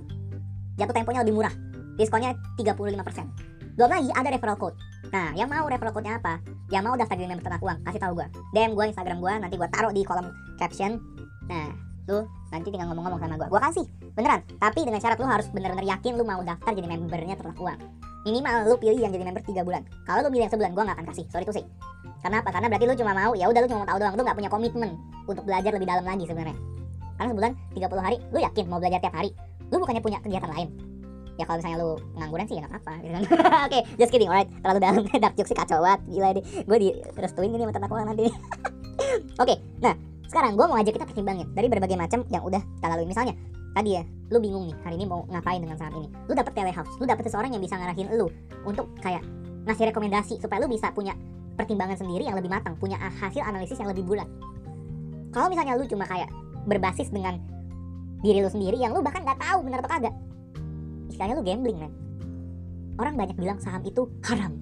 Jatuh 0.79 0.95
temponya 0.95 1.21
lebih 1.27 1.35
murah. 1.39 1.55
Diskonnya 1.99 2.31
35%. 2.59 3.79
Belum 3.79 3.91
lagi 3.91 4.11
ada 4.11 4.29
referral 4.31 4.59
code. 4.59 4.75
Nah, 5.15 5.31
yang 5.39 5.47
mau 5.47 5.63
referral 5.71 5.95
code-nya 5.95 6.19
apa? 6.19 6.43
Yang 6.75 6.83
mau 6.91 6.95
daftar 6.99 7.15
jadi 7.15 7.31
member 7.31 7.47
ternak 7.47 7.63
uang, 7.63 7.87
kasih 7.87 8.03
tahu 8.03 8.13
gua. 8.19 8.27
DM 8.51 8.75
gua 8.75 8.91
Instagram 8.91 9.23
gua, 9.23 9.39
nanti 9.39 9.55
gua 9.55 9.71
taruh 9.71 9.95
di 9.95 10.03
kolom 10.03 10.27
caption. 10.59 10.99
Nah, 11.47 11.71
lu 12.11 12.27
nanti 12.51 12.75
tinggal 12.75 12.91
ngomong-ngomong 12.91 13.23
sama 13.23 13.39
gua. 13.39 13.47
Gua 13.47 13.63
kasih. 13.63 13.87
Beneran. 14.19 14.43
Tapi 14.59 14.83
dengan 14.83 14.99
syarat 14.99 15.15
lu 15.23 15.31
harus 15.31 15.47
bener-bener 15.55 15.87
yakin 15.87 16.19
lu 16.19 16.27
mau 16.27 16.43
daftar 16.43 16.75
jadi 16.75 16.91
membernya 16.91 17.39
ternak 17.39 17.55
uang. 17.63 17.79
Minimal 18.27 18.67
lu 18.67 18.75
pilih 18.75 18.99
yang 19.07 19.15
jadi 19.15 19.23
member 19.23 19.47
3 19.47 19.63
bulan. 19.63 19.87
Kalau 20.03 20.27
lu 20.27 20.35
pilih 20.35 20.51
yang 20.51 20.53
sebulan, 20.59 20.71
gua 20.75 20.83
nggak 20.83 20.97
akan 20.99 21.07
kasih. 21.15 21.25
Sorry 21.31 21.47
tuh 21.47 21.55
sih. 21.63 21.65
Karena 22.19 22.43
apa? 22.43 22.51
Karena 22.51 22.67
berarti 22.67 22.85
lu 22.91 22.95
cuma 22.99 23.13
mau, 23.15 23.33
ya 23.39 23.47
udah 23.47 23.61
lu 23.63 23.69
cuma 23.71 23.87
mau 23.87 23.89
tahu 23.95 23.99
doang. 24.03 24.15
Lu 24.19 24.23
nggak 24.27 24.37
punya 24.43 24.51
komitmen 24.51 24.91
untuk 25.31 25.47
belajar 25.47 25.71
lebih 25.71 25.87
dalam 25.87 26.03
lagi 26.03 26.27
sebenarnya. 26.27 26.59
Karena 27.15 27.29
sebulan 27.31 27.53
30 27.79 28.03
hari, 28.03 28.17
lu 28.35 28.39
yakin 28.43 28.65
mau 28.67 28.83
belajar 28.83 28.99
tiap 28.99 29.15
hari? 29.15 29.31
Lu 29.71 29.79
bukannya 29.79 30.03
punya 30.03 30.19
kegiatan 30.19 30.51
lain? 30.51 30.94
Ya 31.35 31.45
kalau 31.47 31.59
misalnya 31.59 31.79
lu 31.83 31.91
pengangguran 32.15 32.47
sih 32.47 32.57
ya 32.59 32.61
nggak 32.67 32.75
apa 32.79 32.93
gitu 33.03 33.13
kan. 33.13 33.23
Oke 33.27 33.41
okay, 33.67 33.83
just 33.99 34.11
kidding 34.15 34.31
alright. 34.31 34.49
Terlalu 34.63 34.79
dalam 34.83 34.95
dark 35.23 35.35
joke 35.35 35.49
sih 35.51 35.57
kacau 35.59 35.79
banget. 35.83 36.01
Gila 36.11 36.29
deh 36.39 36.45
gue 36.45 36.79
di 36.79 36.89
restuin 37.19 37.51
ini 37.51 37.65
sama 37.67 37.73
ternak 37.75 37.91
nanti. 37.91 38.25
Oke 38.31 38.35
okay, 39.39 39.57
nah 39.83 39.95
sekarang 40.31 40.59
gue 40.59 40.67
mau 40.67 40.79
ajak 40.79 40.93
kita 40.99 41.07
pertimbangin 41.07 41.47
dari 41.55 41.67
berbagai 41.71 41.99
macam 41.99 42.23
yang 42.31 42.43
udah 42.47 42.63
kita 42.63 42.87
lalui. 42.87 43.07
Misalnya 43.07 43.35
tadi 43.75 43.99
ya 43.99 44.03
lu 44.31 44.39
bingung 44.39 44.71
nih 44.71 44.77
hari 44.87 44.95
ini 44.99 45.07
mau 45.07 45.27
ngapain 45.31 45.59
dengan 45.59 45.79
saat 45.79 45.95
ini. 45.95 46.09
Lu 46.31 46.33
dapet 46.39 46.53
telehouse 46.55 46.95
lu 46.99 47.05
dapet 47.07 47.27
seseorang 47.27 47.51
yang 47.51 47.63
bisa 47.63 47.75
ngarahin 47.75 48.09
lu 48.15 48.31
untuk 48.63 48.91
kayak 49.03 49.23
ngasih 49.65 49.91
rekomendasi 49.91 50.39
supaya 50.39 50.63
lu 50.63 50.71
bisa 50.71 50.93
punya 50.95 51.17
pertimbangan 51.55 51.99
sendiri 51.99 52.27
yang 52.27 52.35
lebih 52.35 52.51
matang 52.51 52.75
punya 52.79 52.99
hasil 52.99 53.43
analisis 53.43 53.79
yang 53.79 53.91
lebih 53.91 54.07
bulat. 54.07 54.27
Kalau 55.35 55.51
misalnya 55.51 55.75
lu 55.75 55.87
cuma 55.91 56.07
kayak 56.07 56.31
berbasis 56.67 57.11
dengan 57.11 57.39
diri 58.25 58.41
lu 58.41 58.49
sendiri 58.49 58.81
yang 58.81 58.97
lu 58.97 59.05
bahkan 59.05 59.21
nggak 59.21 59.37
tahu 59.37 59.59
benar 59.69 59.85
atau 59.85 59.91
kagak 59.93 60.15
istilahnya 61.15 61.39
lu 61.39 61.45
gambling 61.47 61.79
men. 61.79 61.93
Orang 62.99 63.15
banyak 63.15 63.39
bilang 63.39 63.59
saham 63.63 63.87
itu 63.87 64.11
haram. 64.27 64.59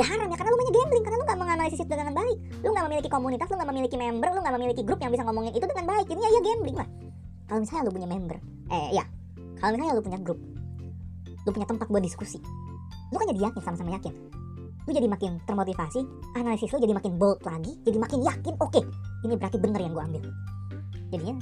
Ya 0.00 0.04
haram 0.08 0.26
ya 0.26 0.36
karena 0.36 0.50
lu 0.50 0.58
banyak 0.58 0.74
gambling 0.74 1.02
karena 1.06 1.16
lu 1.20 1.24
gak 1.30 1.40
menganalisis 1.40 1.78
itu 1.78 1.94
dengan 1.94 2.14
baik. 2.14 2.38
Lu 2.66 2.74
gak 2.74 2.84
memiliki 2.90 3.08
komunitas 3.08 3.46
lu 3.46 3.56
gak 3.56 3.70
memiliki 3.70 3.96
member 3.96 4.28
lu 4.34 4.40
gak 4.42 4.54
memiliki 4.58 4.82
grup 4.82 4.98
yang 4.98 5.14
bisa 5.14 5.22
ngomongin 5.22 5.54
itu 5.54 5.62
dengan 5.62 5.86
baik. 5.86 6.06
Ini 6.10 6.20
ya, 6.20 6.40
gambling 6.42 6.78
lah 6.82 6.88
kalau 7.52 7.68
misalnya 7.68 7.84
lu 7.84 7.92
punya 7.92 8.08
member 8.08 8.38
eh 8.72 8.88
ya. 8.96 9.04
Kalau 9.60 9.70
misalnya 9.76 9.94
lu 10.00 10.04
punya 10.04 10.20
grup 10.24 10.40
lu 11.42 11.50
punya 11.52 11.68
tempat 11.68 11.86
buat 11.92 12.00
diskusi 12.00 12.40
lu 13.12 13.20
kan 13.20 13.28
jadi 13.28 13.44
yakin 13.44 13.60
sama-sama 13.60 13.92
yakin. 13.92 14.14
Lu 14.88 14.90
jadi 14.96 15.04
makin 15.04 15.36
termotivasi 15.44 16.00
analisis 16.32 16.72
lu 16.72 16.80
jadi 16.80 16.96
makin 16.96 17.20
bold 17.20 17.44
lagi 17.44 17.76
jadi 17.84 17.98
makin 18.00 18.24
yakin. 18.24 18.56
Oke 18.56 18.80
okay, 18.80 18.84
ini 19.28 19.36
berarti 19.36 19.60
bener 19.60 19.84
yang 19.84 19.92
gue 19.92 20.00
ambil. 20.00 20.22
Jadinya 21.12 21.36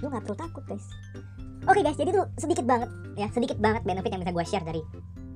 lu 0.00 0.06
gak 0.08 0.24
perlu 0.24 0.36
takut 0.40 0.64
guys 0.64 0.86
Oke 1.70 1.86
okay 1.86 1.86
guys, 1.86 1.98
jadi 2.02 2.10
tuh 2.10 2.26
sedikit 2.34 2.66
banget 2.66 2.90
ya, 3.14 3.30
sedikit 3.30 3.54
banget 3.62 3.86
benefit 3.86 4.10
yang 4.10 4.26
bisa 4.26 4.34
gue 4.34 4.42
share 4.42 4.66
dari 4.66 4.82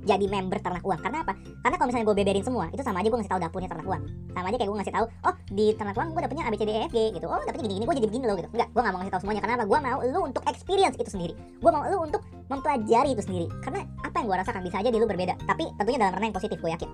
jadi 0.02 0.26
member 0.26 0.58
ternak 0.58 0.82
uang. 0.82 0.98
Karena 0.98 1.22
apa? 1.22 1.38
Karena 1.62 1.76
kalau 1.78 1.88
misalnya 1.94 2.06
gue 2.10 2.16
beberin 2.18 2.42
semua, 2.42 2.66
itu 2.74 2.82
sama 2.82 2.98
aja 2.98 3.06
gue 3.06 3.18
ngasih 3.22 3.30
tahu 3.30 3.40
dapurnya 3.46 3.70
ternak 3.70 3.86
uang. 3.86 4.02
Sama 4.34 4.46
aja 4.50 4.56
kayak 4.58 4.66
gue 4.66 4.78
ngasih 4.82 4.94
tahu, 4.98 5.06
oh 5.30 5.34
di 5.54 5.66
ternak 5.78 5.94
uang 5.94 6.10
gue 6.10 6.22
dapetnya 6.26 6.44
ABCD 6.50 6.70
EFG 6.74 6.98
gitu. 7.22 7.26
Oh 7.30 7.38
dapetnya 7.38 7.70
gini-gini, 7.70 7.86
gue 7.86 7.94
jadi 8.02 8.08
begini 8.10 8.24
loh 8.26 8.34
gitu. 8.34 8.50
Enggak, 8.50 8.68
gue 8.74 8.82
gak 8.82 8.90
mau 8.90 8.98
ngasih 8.98 9.12
tahu 9.14 9.22
semuanya. 9.22 9.42
Kenapa? 9.46 9.62
Gue 9.62 9.78
mau 9.78 9.98
lu 10.02 10.20
untuk 10.26 10.42
experience 10.50 10.96
itu 10.98 11.10
sendiri. 11.14 11.34
Gue 11.38 11.70
mau 11.70 11.82
lu 11.86 11.98
untuk 12.02 12.20
mempelajari 12.50 13.10
itu 13.14 13.22
sendiri. 13.22 13.46
Karena 13.62 13.86
apa 14.02 14.16
yang 14.18 14.26
gue 14.26 14.36
rasakan 14.42 14.62
bisa 14.66 14.76
aja 14.82 14.90
di 14.90 14.98
lu 14.98 15.06
berbeda. 15.06 15.38
Tapi 15.38 15.70
tentunya 15.78 15.98
dalam 16.02 16.18
ranah 16.18 16.26
yang 16.26 16.34
positif, 16.34 16.58
gue 16.58 16.70
yakin. 16.74 16.90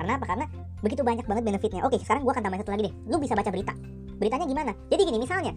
Karena 0.00 0.16
apa? 0.16 0.24
Karena 0.24 0.46
begitu 0.80 1.04
banyak 1.04 1.28
banget 1.28 1.44
benefitnya. 1.44 1.84
Oke, 1.84 2.00
sekarang 2.00 2.24
gue 2.24 2.32
akan 2.32 2.40
tambahin 2.40 2.64
satu 2.64 2.72
lagi 2.72 2.88
deh. 2.88 2.94
Lu 3.04 3.20
bisa 3.20 3.36
baca 3.36 3.52
berita. 3.52 3.76
Beritanya 4.16 4.48
gimana? 4.48 4.72
Jadi 4.88 5.02
gini, 5.04 5.20
misalnya 5.20 5.52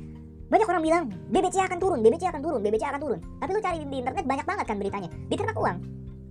banyak 0.51 0.67
orang 0.67 0.84
bilang 0.84 1.03
BBC 1.31 1.63
akan 1.63 1.79
turun, 1.79 2.03
BBC 2.03 2.27
akan 2.27 2.43
turun, 2.43 2.60
BBC 2.60 2.84
akan 2.84 3.00
turun. 3.00 3.20
Tapi 3.39 3.50
lu 3.55 3.62
cari 3.63 3.77
di 3.88 3.98
internet 4.03 4.27
banyak 4.27 4.43
banget 4.43 4.65
kan 4.67 4.75
beritanya. 4.75 5.10
Di 5.31 5.36
ternak 5.39 5.55
uang. 5.55 5.77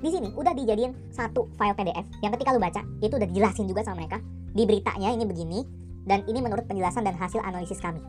Di 0.00 0.09
sini 0.12 0.29
udah 0.37 0.53
dijadiin 0.53 0.93
satu 1.09 1.49
file 1.57 1.73
PDF 1.73 2.05
yang 2.21 2.33
ketika 2.37 2.53
lu 2.53 2.61
baca 2.61 2.85
itu 3.00 3.17
udah 3.17 3.29
dijelasin 3.29 3.65
juga 3.65 3.81
sama 3.81 4.05
mereka. 4.05 4.21
Di 4.53 4.69
beritanya 4.69 5.09
ini 5.17 5.25
begini 5.25 5.65
dan 6.05 6.21
ini 6.29 6.45
menurut 6.45 6.69
penjelasan 6.69 7.09
dan 7.09 7.17
hasil 7.17 7.41
analisis 7.41 7.81
kami. 7.81 8.05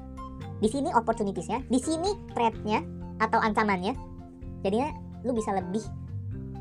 Di 0.59 0.67
sini 0.67 0.91
opportunitiesnya, 0.91 1.63
di 1.71 1.79
sini 1.79 2.11
threatnya 2.35 2.83
atau 3.23 3.39
ancamannya. 3.39 3.95
Jadinya 4.67 4.91
lu 5.23 5.31
bisa 5.31 5.55
lebih 5.55 5.83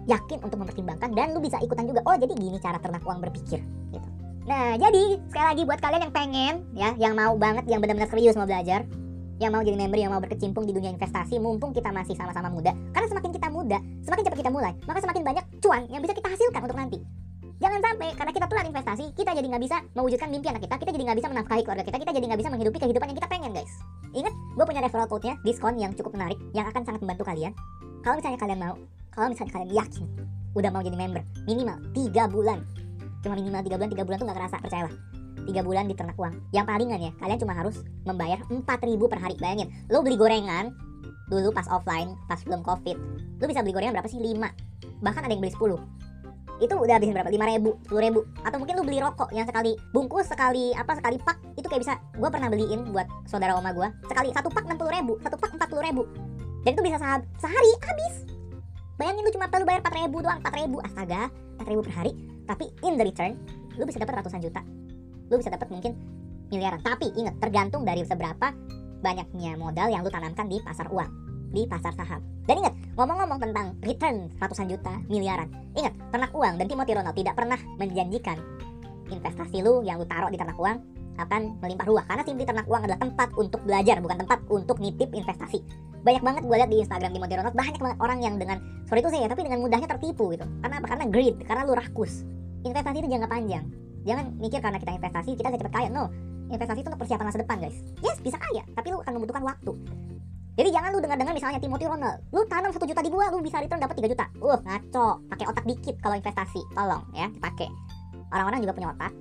yakin 0.06 0.46
untuk 0.46 0.62
mempertimbangkan 0.62 1.10
dan 1.10 1.34
lu 1.34 1.42
bisa 1.42 1.58
ikutan 1.58 1.90
juga. 1.90 2.06
Oh 2.06 2.14
jadi 2.14 2.30
gini 2.38 2.62
cara 2.62 2.78
ternak 2.78 3.02
uang 3.02 3.18
berpikir 3.18 3.58
gitu. 3.90 4.08
Nah 4.46 4.78
jadi 4.78 5.18
sekali 5.26 5.46
lagi 5.46 5.62
buat 5.66 5.80
kalian 5.82 6.02
yang 6.06 6.14
pengen 6.14 6.54
ya, 6.74 6.90
yang 7.02 7.14
mau 7.18 7.34
banget, 7.34 7.66
yang 7.66 7.82
benar-benar 7.82 8.10
serius 8.10 8.34
mau 8.38 8.46
belajar, 8.46 8.86
yang 9.40 9.56
mau 9.56 9.64
jadi 9.64 9.72
member, 9.80 9.96
yang 9.96 10.12
mau 10.12 10.20
berkecimpung 10.20 10.68
di 10.68 10.76
dunia 10.76 10.92
investasi, 10.92 11.40
mumpung 11.40 11.72
kita 11.72 11.88
masih 11.88 12.12
sama-sama 12.12 12.52
muda. 12.52 12.76
Karena 12.92 13.08
semakin 13.08 13.30
kita 13.32 13.48
muda, 13.48 13.78
semakin 14.04 14.22
cepat 14.28 14.38
kita 14.44 14.52
mulai, 14.52 14.76
maka 14.84 15.00
semakin 15.00 15.22
banyak 15.24 15.44
cuan 15.64 15.88
yang 15.88 16.04
bisa 16.04 16.12
kita 16.12 16.28
hasilkan 16.28 16.60
untuk 16.68 16.76
nanti. 16.76 17.00
Jangan 17.60 17.80
sampai 17.80 18.08
karena 18.16 18.32
kita 18.36 18.46
telat 18.52 18.66
investasi, 18.68 19.04
kita 19.16 19.32
jadi 19.32 19.46
nggak 19.48 19.62
bisa 19.64 19.76
mewujudkan 19.96 20.28
mimpi 20.28 20.48
anak 20.52 20.62
kita, 20.68 20.76
kita 20.76 20.90
jadi 20.92 21.04
nggak 21.08 21.18
bisa 21.24 21.28
menafkahi 21.32 21.62
keluarga 21.64 21.84
kita, 21.88 21.96
kita 22.04 22.12
jadi 22.12 22.24
nggak 22.28 22.40
bisa 22.40 22.50
menghidupi 22.52 22.78
kehidupan 22.84 23.06
yang 23.08 23.18
kita 23.20 23.28
pengen, 23.32 23.50
guys. 23.56 23.72
Ingat, 24.12 24.34
gue 24.36 24.64
punya 24.68 24.80
referral 24.84 25.08
code-nya, 25.08 25.34
diskon 25.40 25.76
yang 25.80 25.92
cukup 25.96 26.12
menarik, 26.16 26.36
yang 26.52 26.68
akan 26.68 26.84
sangat 26.84 27.00
membantu 27.00 27.24
kalian. 27.24 27.52
Kalau 28.04 28.16
misalnya 28.20 28.38
kalian 28.40 28.60
mau, 28.60 28.76
kalau 29.12 29.28
misalnya 29.32 29.52
kalian 29.56 29.70
yakin, 29.76 30.04
udah 30.52 30.70
mau 30.72 30.84
jadi 30.84 30.96
member, 30.96 31.22
minimal 31.48 31.76
3 31.96 32.32
bulan. 32.32 32.58
Cuma 33.24 33.36
minimal 33.36 33.60
3 33.60 33.76
bulan, 33.76 33.88
3 33.92 34.04
bulan 34.08 34.16
tuh 34.20 34.26
nggak 34.28 34.38
kerasa, 34.40 34.56
percayalah 34.60 35.19
tiga 35.46 35.64
bulan 35.64 35.88
di 35.88 35.94
ternak 35.96 36.16
uang. 36.18 36.50
Yang 36.50 36.66
palingan 36.66 37.00
ya 37.00 37.12
kalian 37.20 37.38
cuma 37.40 37.54
harus 37.56 37.80
membayar 38.04 38.40
4000 38.48 38.64
per 39.10 39.18
hari. 39.20 39.36
Bayangin 39.38 39.68
lo 39.88 40.04
beli 40.04 40.16
gorengan 40.16 40.74
dulu 41.30 41.54
pas 41.54 41.66
offline 41.70 42.18
pas 42.26 42.40
belum 42.42 42.60
covid. 42.66 42.96
Lo 43.38 43.44
bisa 43.46 43.62
beli 43.62 43.72
gorengan 43.72 43.94
berapa 43.96 44.10
sih? 44.10 44.20
5 44.20 44.36
bahkan 45.00 45.24
ada 45.24 45.32
yang 45.32 45.40
beli 45.40 45.54
10 45.54 46.00
itu 46.60 46.76
udah 46.76 47.00
habisin 47.00 47.16
berapa? 47.16 47.32
5 47.32 47.52
ribu, 47.56 47.70
10 47.88 48.04
ribu. 48.04 48.20
Atau 48.44 48.60
mungkin 48.60 48.76
lu 48.76 48.84
beli 48.84 49.00
rokok 49.00 49.32
yang 49.32 49.48
sekali 49.48 49.80
bungkus, 49.96 50.28
sekali 50.28 50.76
apa, 50.76 50.92
sekali 50.92 51.16
pak. 51.16 51.40
Itu 51.56 51.72
kayak 51.72 51.82
bisa, 51.88 51.96
gue 52.20 52.28
pernah 52.28 52.52
beliin 52.52 52.92
buat 52.92 53.08
saudara 53.24 53.56
oma 53.56 53.72
gue 53.72 53.88
Sekali, 54.04 54.28
satu 54.36 54.52
pak 54.52 54.68
60 54.68 54.76
ribu, 55.00 55.16
satu 55.24 55.40
pak 55.40 55.56
40 55.56 55.88
ribu. 55.88 56.04
Dan 56.60 56.76
itu 56.76 56.84
bisa 56.84 57.00
sehari 57.40 57.72
habis. 57.80 58.28
Bayangin 59.00 59.24
lu 59.24 59.32
cuma 59.32 59.48
perlu 59.48 59.64
bayar 59.64 59.80
4 59.80 60.04
ribu 60.04 60.20
doang, 60.20 60.38
4 60.44 60.60
ribu. 60.60 60.76
Astaga, 60.84 61.32
4 61.56 61.72
ribu 61.72 61.80
per 61.80 61.94
hari. 61.96 62.12
Tapi 62.44 62.68
in 62.84 63.00
the 63.00 63.08
return, 63.08 63.40
lu 63.80 63.88
bisa 63.88 63.96
dapat 63.96 64.20
ratusan 64.20 64.44
juta 64.44 64.60
lu 65.30 65.38
bisa 65.38 65.54
dapat 65.54 65.70
mungkin 65.70 65.94
miliaran. 66.50 66.82
Tapi 66.82 67.14
ingat, 67.14 67.38
tergantung 67.38 67.86
dari 67.86 68.02
seberapa 68.02 68.52
banyaknya 69.00 69.56
modal 69.56 69.88
yang 69.88 70.02
lu 70.04 70.10
tanamkan 70.12 70.50
di 70.50 70.58
pasar 70.60 70.90
uang, 70.90 71.10
di 71.54 71.64
pasar 71.64 71.94
saham. 71.94 72.20
Dan 72.44 72.60
ingat, 72.66 72.74
ngomong-ngomong 72.98 73.38
tentang 73.38 73.66
return 73.80 74.28
ratusan 74.42 74.66
juta, 74.68 74.98
miliaran. 75.06 75.48
Ingat, 75.78 75.94
ternak 76.10 76.34
uang 76.34 76.58
dan 76.58 76.66
Timothy 76.66 76.92
Ronald 76.98 77.16
tidak 77.16 77.38
pernah 77.38 77.56
menjanjikan 77.78 78.36
investasi 79.10 79.62
lu 79.62 79.82
yang 79.82 79.98
lu 79.98 80.06
taruh 80.06 80.30
di 80.30 80.38
ternak 80.38 80.58
uang 80.58 80.78
akan 81.18 81.60
melimpah 81.60 81.86
ruah 81.90 82.04
karena 82.08 82.22
simply 82.24 82.46
ternak 82.48 82.64
uang 82.64 82.82
adalah 82.86 83.00
tempat 83.02 83.28
untuk 83.36 83.60
belajar 83.66 84.00
bukan 84.00 84.24
tempat 84.24 84.38
untuk 84.48 84.80
nitip 84.80 85.12
investasi 85.12 85.60
banyak 86.00 86.22
banget 86.24 86.42
gue 86.48 86.56
lihat 86.56 86.70
di 86.72 86.80
Instagram 86.80 87.12
Timothy 87.12 87.34
Ronald 87.36 87.52
banyak 87.52 87.76
banget 87.76 87.98
orang 88.00 88.18
yang 88.24 88.34
dengan 88.40 88.56
sorry 88.88 89.04
itu 89.04 89.12
saya 89.12 89.28
tapi 89.28 89.44
dengan 89.44 89.60
mudahnya 89.60 89.88
tertipu 89.90 90.32
gitu 90.32 90.48
karena 90.64 90.80
apa 90.80 90.86
karena 90.88 91.04
greed 91.12 91.36
karena 91.44 91.62
lu 91.68 91.76
rakus 91.76 92.24
investasi 92.64 93.04
itu 93.04 93.08
jangka 93.12 93.28
panjang 93.28 93.64
Jangan 94.04 94.36
mikir 94.40 94.60
karena 94.64 94.78
kita 94.80 94.92
investasi 94.96 95.36
kita 95.36 95.48
bisa 95.52 95.60
cepet 95.60 95.74
kaya. 95.74 95.88
No, 95.92 96.08
investasi 96.50 96.80
itu 96.82 96.88
untuk 96.88 97.00
persiapan 97.04 97.24
masa 97.28 97.38
depan 97.40 97.56
guys. 97.60 97.76
Yes, 98.00 98.18
bisa 98.20 98.36
kaya, 98.36 98.62
tapi 98.74 98.92
lu 98.92 98.98
akan 99.00 99.12
membutuhkan 99.20 99.44
waktu. 99.44 99.72
Jadi 100.58 100.68
jangan 100.76 100.92
lu 100.92 101.00
dengar-dengar 101.00 101.32
misalnya 101.32 101.56
Timothy 101.62 101.86
Ronald, 101.88 102.20
lu 102.34 102.44
tanam 102.44 102.68
satu 102.74 102.84
juta 102.84 103.00
di 103.00 103.08
gua, 103.08 103.32
lu 103.32 103.40
bisa 103.40 103.62
return 103.62 103.80
dapat 103.80 103.96
3 103.96 104.12
juta. 104.12 104.26
Uh, 104.44 104.58
ngaco. 104.60 105.24
Pakai 105.30 105.46
otak 105.48 105.64
dikit 105.64 105.96
kalau 106.04 106.18
investasi. 106.20 106.60
Tolong 106.76 107.04
ya, 107.16 107.32
dipakai. 107.32 107.70
Orang-orang 108.28 108.60
juga 108.60 108.74
punya 108.76 108.88
otak, 108.92 109.12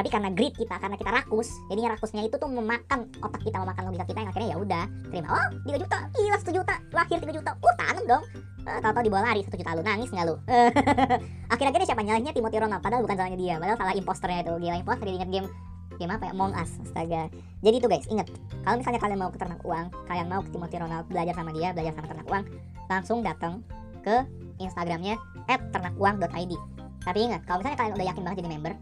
tapi 0.00 0.08
karena 0.08 0.32
greed 0.32 0.56
kita 0.56 0.80
karena 0.80 0.96
kita 0.96 1.12
rakus 1.12 1.52
jadinya 1.68 1.92
rakusnya 1.92 2.24
itu 2.24 2.40
tuh 2.40 2.48
memakan 2.48 3.04
otak 3.20 3.44
kita 3.44 3.60
memakan 3.60 3.92
logika 3.92 4.08
kita 4.08 4.18
yang 4.24 4.30
akhirnya 4.32 4.48
ya 4.48 4.56
udah 4.56 4.84
terima. 5.12 5.28
Oh 5.28 5.48
3 5.68 5.76
juta. 5.76 5.98
Gila 6.16 6.38
1 6.40 6.56
juta. 6.56 6.74
Lahir 6.96 7.18
3 7.20 7.36
juta. 7.36 7.50
Uh 7.60 7.74
tanam 7.76 8.04
dong. 8.08 8.24
Uh, 8.64 8.78
tahu-tahu 8.80 9.04
dibawa 9.04 9.28
lari 9.28 9.44
1 9.44 9.52
juta. 9.52 9.76
Lu 9.76 9.84
nangis 9.84 10.08
nggak 10.08 10.24
lu? 10.24 10.40
Akhir-akhirnya 11.52 11.84
siapa 11.84 12.00
nyalahnya? 12.00 12.32
Timothy 12.32 12.64
Ronald. 12.64 12.80
Padahal 12.80 13.04
bukan 13.04 13.16
salahnya 13.20 13.36
dia. 13.36 13.54
Padahal 13.60 13.76
salah 13.76 13.92
imposternya 13.92 14.40
itu. 14.40 14.52
Gila 14.56 14.76
imposter 14.80 15.04
dia 15.04 15.16
ingat 15.20 15.30
game 15.36 15.48
game 16.00 16.12
apa 16.16 16.24
ya? 16.24 16.32
Among 16.32 16.52
Us. 16.56 16.72
Astaga. 16.80 17.22
Jadi 17.60 17.76
itu 17.76 17.84
guys 17.84 18.08
ingat. 18.08 18.32
Kalau 18.64 18.76
misalnya 18.80 19.00
kalian 19.04 19.20
mau 19.20 19.28
ke 19.28 19.36
ternak 19.36 19.60
uang 19.60 19.86
kalian 20.08 20.26
mau 20.32 20.40
ke 20.40 20.48
Timothy 20.48 20.76
Ronald 20.80 21.04
belajar 21.12 21.36
sama 21.36 21.52
dia 21.52 21.76
belajar 21.76 21.92
sama 21.92 22.08
ternak 22.08 22.26
uang 22.32 22.44
langsung 22.88 23.20
datang 23.20 23.60
ke 24.00 24.24
Instagramnya 24.56 25.20
@ternakuang.id 25.44 26.52
tapi 27.00 27.18
ingat 27.24 27.42
kalau 27.48 27.64
misalnya 27.64 27.78
kalian 27.80 27.94
udah 27.96 28.06
yakin 28.12 28.22
banget 28.24 28.38
jadi 28.44 28.50
member 28.52 28.72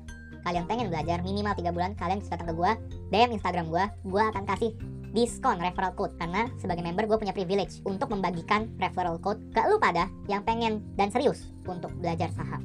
kalian 0.49 0.65
pengen 0.65 0.89
belajar 0.89 1.21
minimal 1.21 1.53
3 1.53 1.77
bulan, 1.77 1.93
kalian 2.01 2.25
bisa 2.25 2.33
datang 2.41 2.49
ke 2.49 2.55
gue, 2.57 2.71
DM 3.13 3.37
Instagram 3.37 3.69
gue, 3.69 3.85
gue 4.09 4.23
akan 4.33 4.49
kasih 4.49 4.73
diskon 5.13 5.61
referral 5.61 5.93
code 5.93 6.17
karena 6.17 6.49
sebagai 6.57 6.81
member 6.81 7.05
gue 7.05 7.21
punya 7.21 7.37
privilege 7.37 7.85
untuk 7.85 8.09
membagikan 8.09 8.73
referral 8.81 9.21
code 9.21 9.41
ke 9.53 9.61
lu 9.69 9.77
pada 9.77 10.09
yang 10.25 10.41
pengen 10.45 10.81
dan 10.97 11.13
serius 11.13 11.53
untuk 11.69 11.93
belajar 12.01 12.33
saham. 12.33 12.65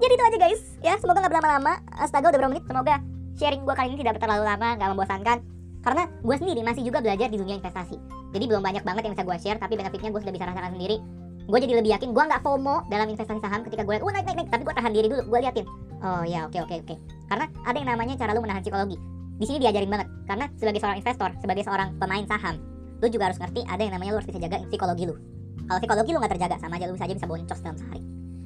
Jadi 0.00 0.12
itu 0.20 0.24
aja 0.24 0.36
guys, 0.36 0.62
ya 0.84 0.94
semoga 1.00 1.24
nggak 1.24 1.32
berlama-lama. 1.32 1.80
Astaga 1.96 2.28
udah 2.28 2.38
berapa 2.44 2.52
menit? 2.52 2.64
Semoga 2.68 3.00
sharing 3.40 3.64
gue 3.64 3.74
kali 3.74 3.88
ini 3.94 3.98
tidak 4.04 4.20
terlalu 4.20 4.44
lama, 4.44 4.68
nggak 4.76 4.88
membosankan. 4.92 5.38
Karena 5.80 6.02
gue 6.08 6.36
sendiri 6.36 6.60
masih 6.60 6.82
juga 6.84 7.00
belajar 7.00 7.28
di 7.28 7.36
dunia 7.40 7.56
investasi. 7.56 7.96
Jadi 8.36 8.44
belum 8.48 8.60
banyak 8.60 8.84
banget 8.84 9.08
yang 9.08 9.12
bisa 9.16 9.24
gue 9.24 9.36
share, 9.40 9.60
tapi 9.60 9.76
benefitnya 9.76 10.12
gue 10.12 10.20
sudah 10.20 10.34
bisa 10.34 10.44
rasakan 10.48 10.76
sendiri. 10.76 11.00
Gue 11.44 11.58
jadi 11.60 11.76
lebih 11.76 11.92
yakin, 11.92 12.16
gue 12.16 12.24
nggak 12.24 12.40
FOMO 12.40 12.88
dalam 12.88 13.06
investasi 13.12 13.40
saham 13.40 13.60
ketika 13.68 13.84
gue 13.84 13.92
lihat, 14.00 14.04
oh 14.04 14.12
naik 14.12 14.24
naik 14.24 14.36
naik, 14.44 14.48
tapi 14.48 14.62
gue 14.64 14.74
tahan 14.74 14.92
diri 14.96 15.06
dulu, 15.12 15.22
gue 15.28 15.38
liatin. 15.44 15.66
Oh 16.00 16.24
ya 16.24 16.48
oke 16.48 16.58
oke 16.64 16.74
oke. 16.84 16.94
Karena 17.26 17.46
ada 17.64 17.76
yang 17.76 17.88
namanya 17.88 18.14
cara 18.18 18.32
lu 18.36 18.40
menahan 18.44 18.62
psikologi. 18.62 18.96
Di 19.34 19.44
sini 19.48 19.58
diajarin 19.62 19.90
banget. 19.90 20.08
Karena 20.28 20.46
sebagai 20.56 20.80
seorang 20.80 20.98
investor 21.00 21.30
sebagai 21.40 21.62
seorang 21.66 21.88
pemain 21.98 22.24
saham 22.28 22.56
lu 23.02 23.06
juga 23.10 23.28
harus 23.28 23.36
ngerti 23.36 23.66
ada 23.68 23.82
yang 23.84 23.92
namanya 23.92 24.16
lu 24.16 24.18
harus 24.22 24.28
bisa 24.30 24.40
jaga 24.40 24.64
psikologi 24.70 25.04
lu. 25.04 25.14
Kalau 25.68 25.78
psikologi 25.82 26.10
lu 26.14 26.18
nggak 26.22 26.32
terjaga 26.38 26.56
sama 26.62 26.80
aja 26.80 26.86
lu 26.88 26.96
saja 26.96 27.12
bisa 27.12 27.26
boncos 27.28 27.60
dalam 27.60 27.76
sehari. 27.76 28.00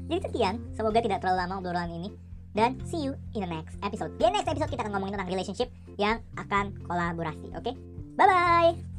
Jadi 0.09 0.21
sekian 0.25 0.55
semoga 0.75 0.99
tidak 1.05 1.23
terlalu 1.23 1.39
lama 1.45 1.55
obrolan 1.61 1.93
ini. 1.93 2.11
Dan 2.57 2.81
see 2.89 3.05
you 3.05 3.15
in 3.37 3.45
the 3.45 3.51
next 3.51 3.77
episode. 3.85 4.11
Di 4.19 4.27
next 4.33 4.49
episode 4.49 4.73
kita 4.73 4.83
akan 4.83 4.99
ngomongin 4.99 5.21
tentang 5.21 5.31
relationship 5.31 5.69
yang 6.01 6.19
akan 6.35 6.75
kolaborasi 6.89 7.55
oke? 7.55 7.63
Okay? 7.63 7.75
bye 8.19 8.27
bye 8.27 8.98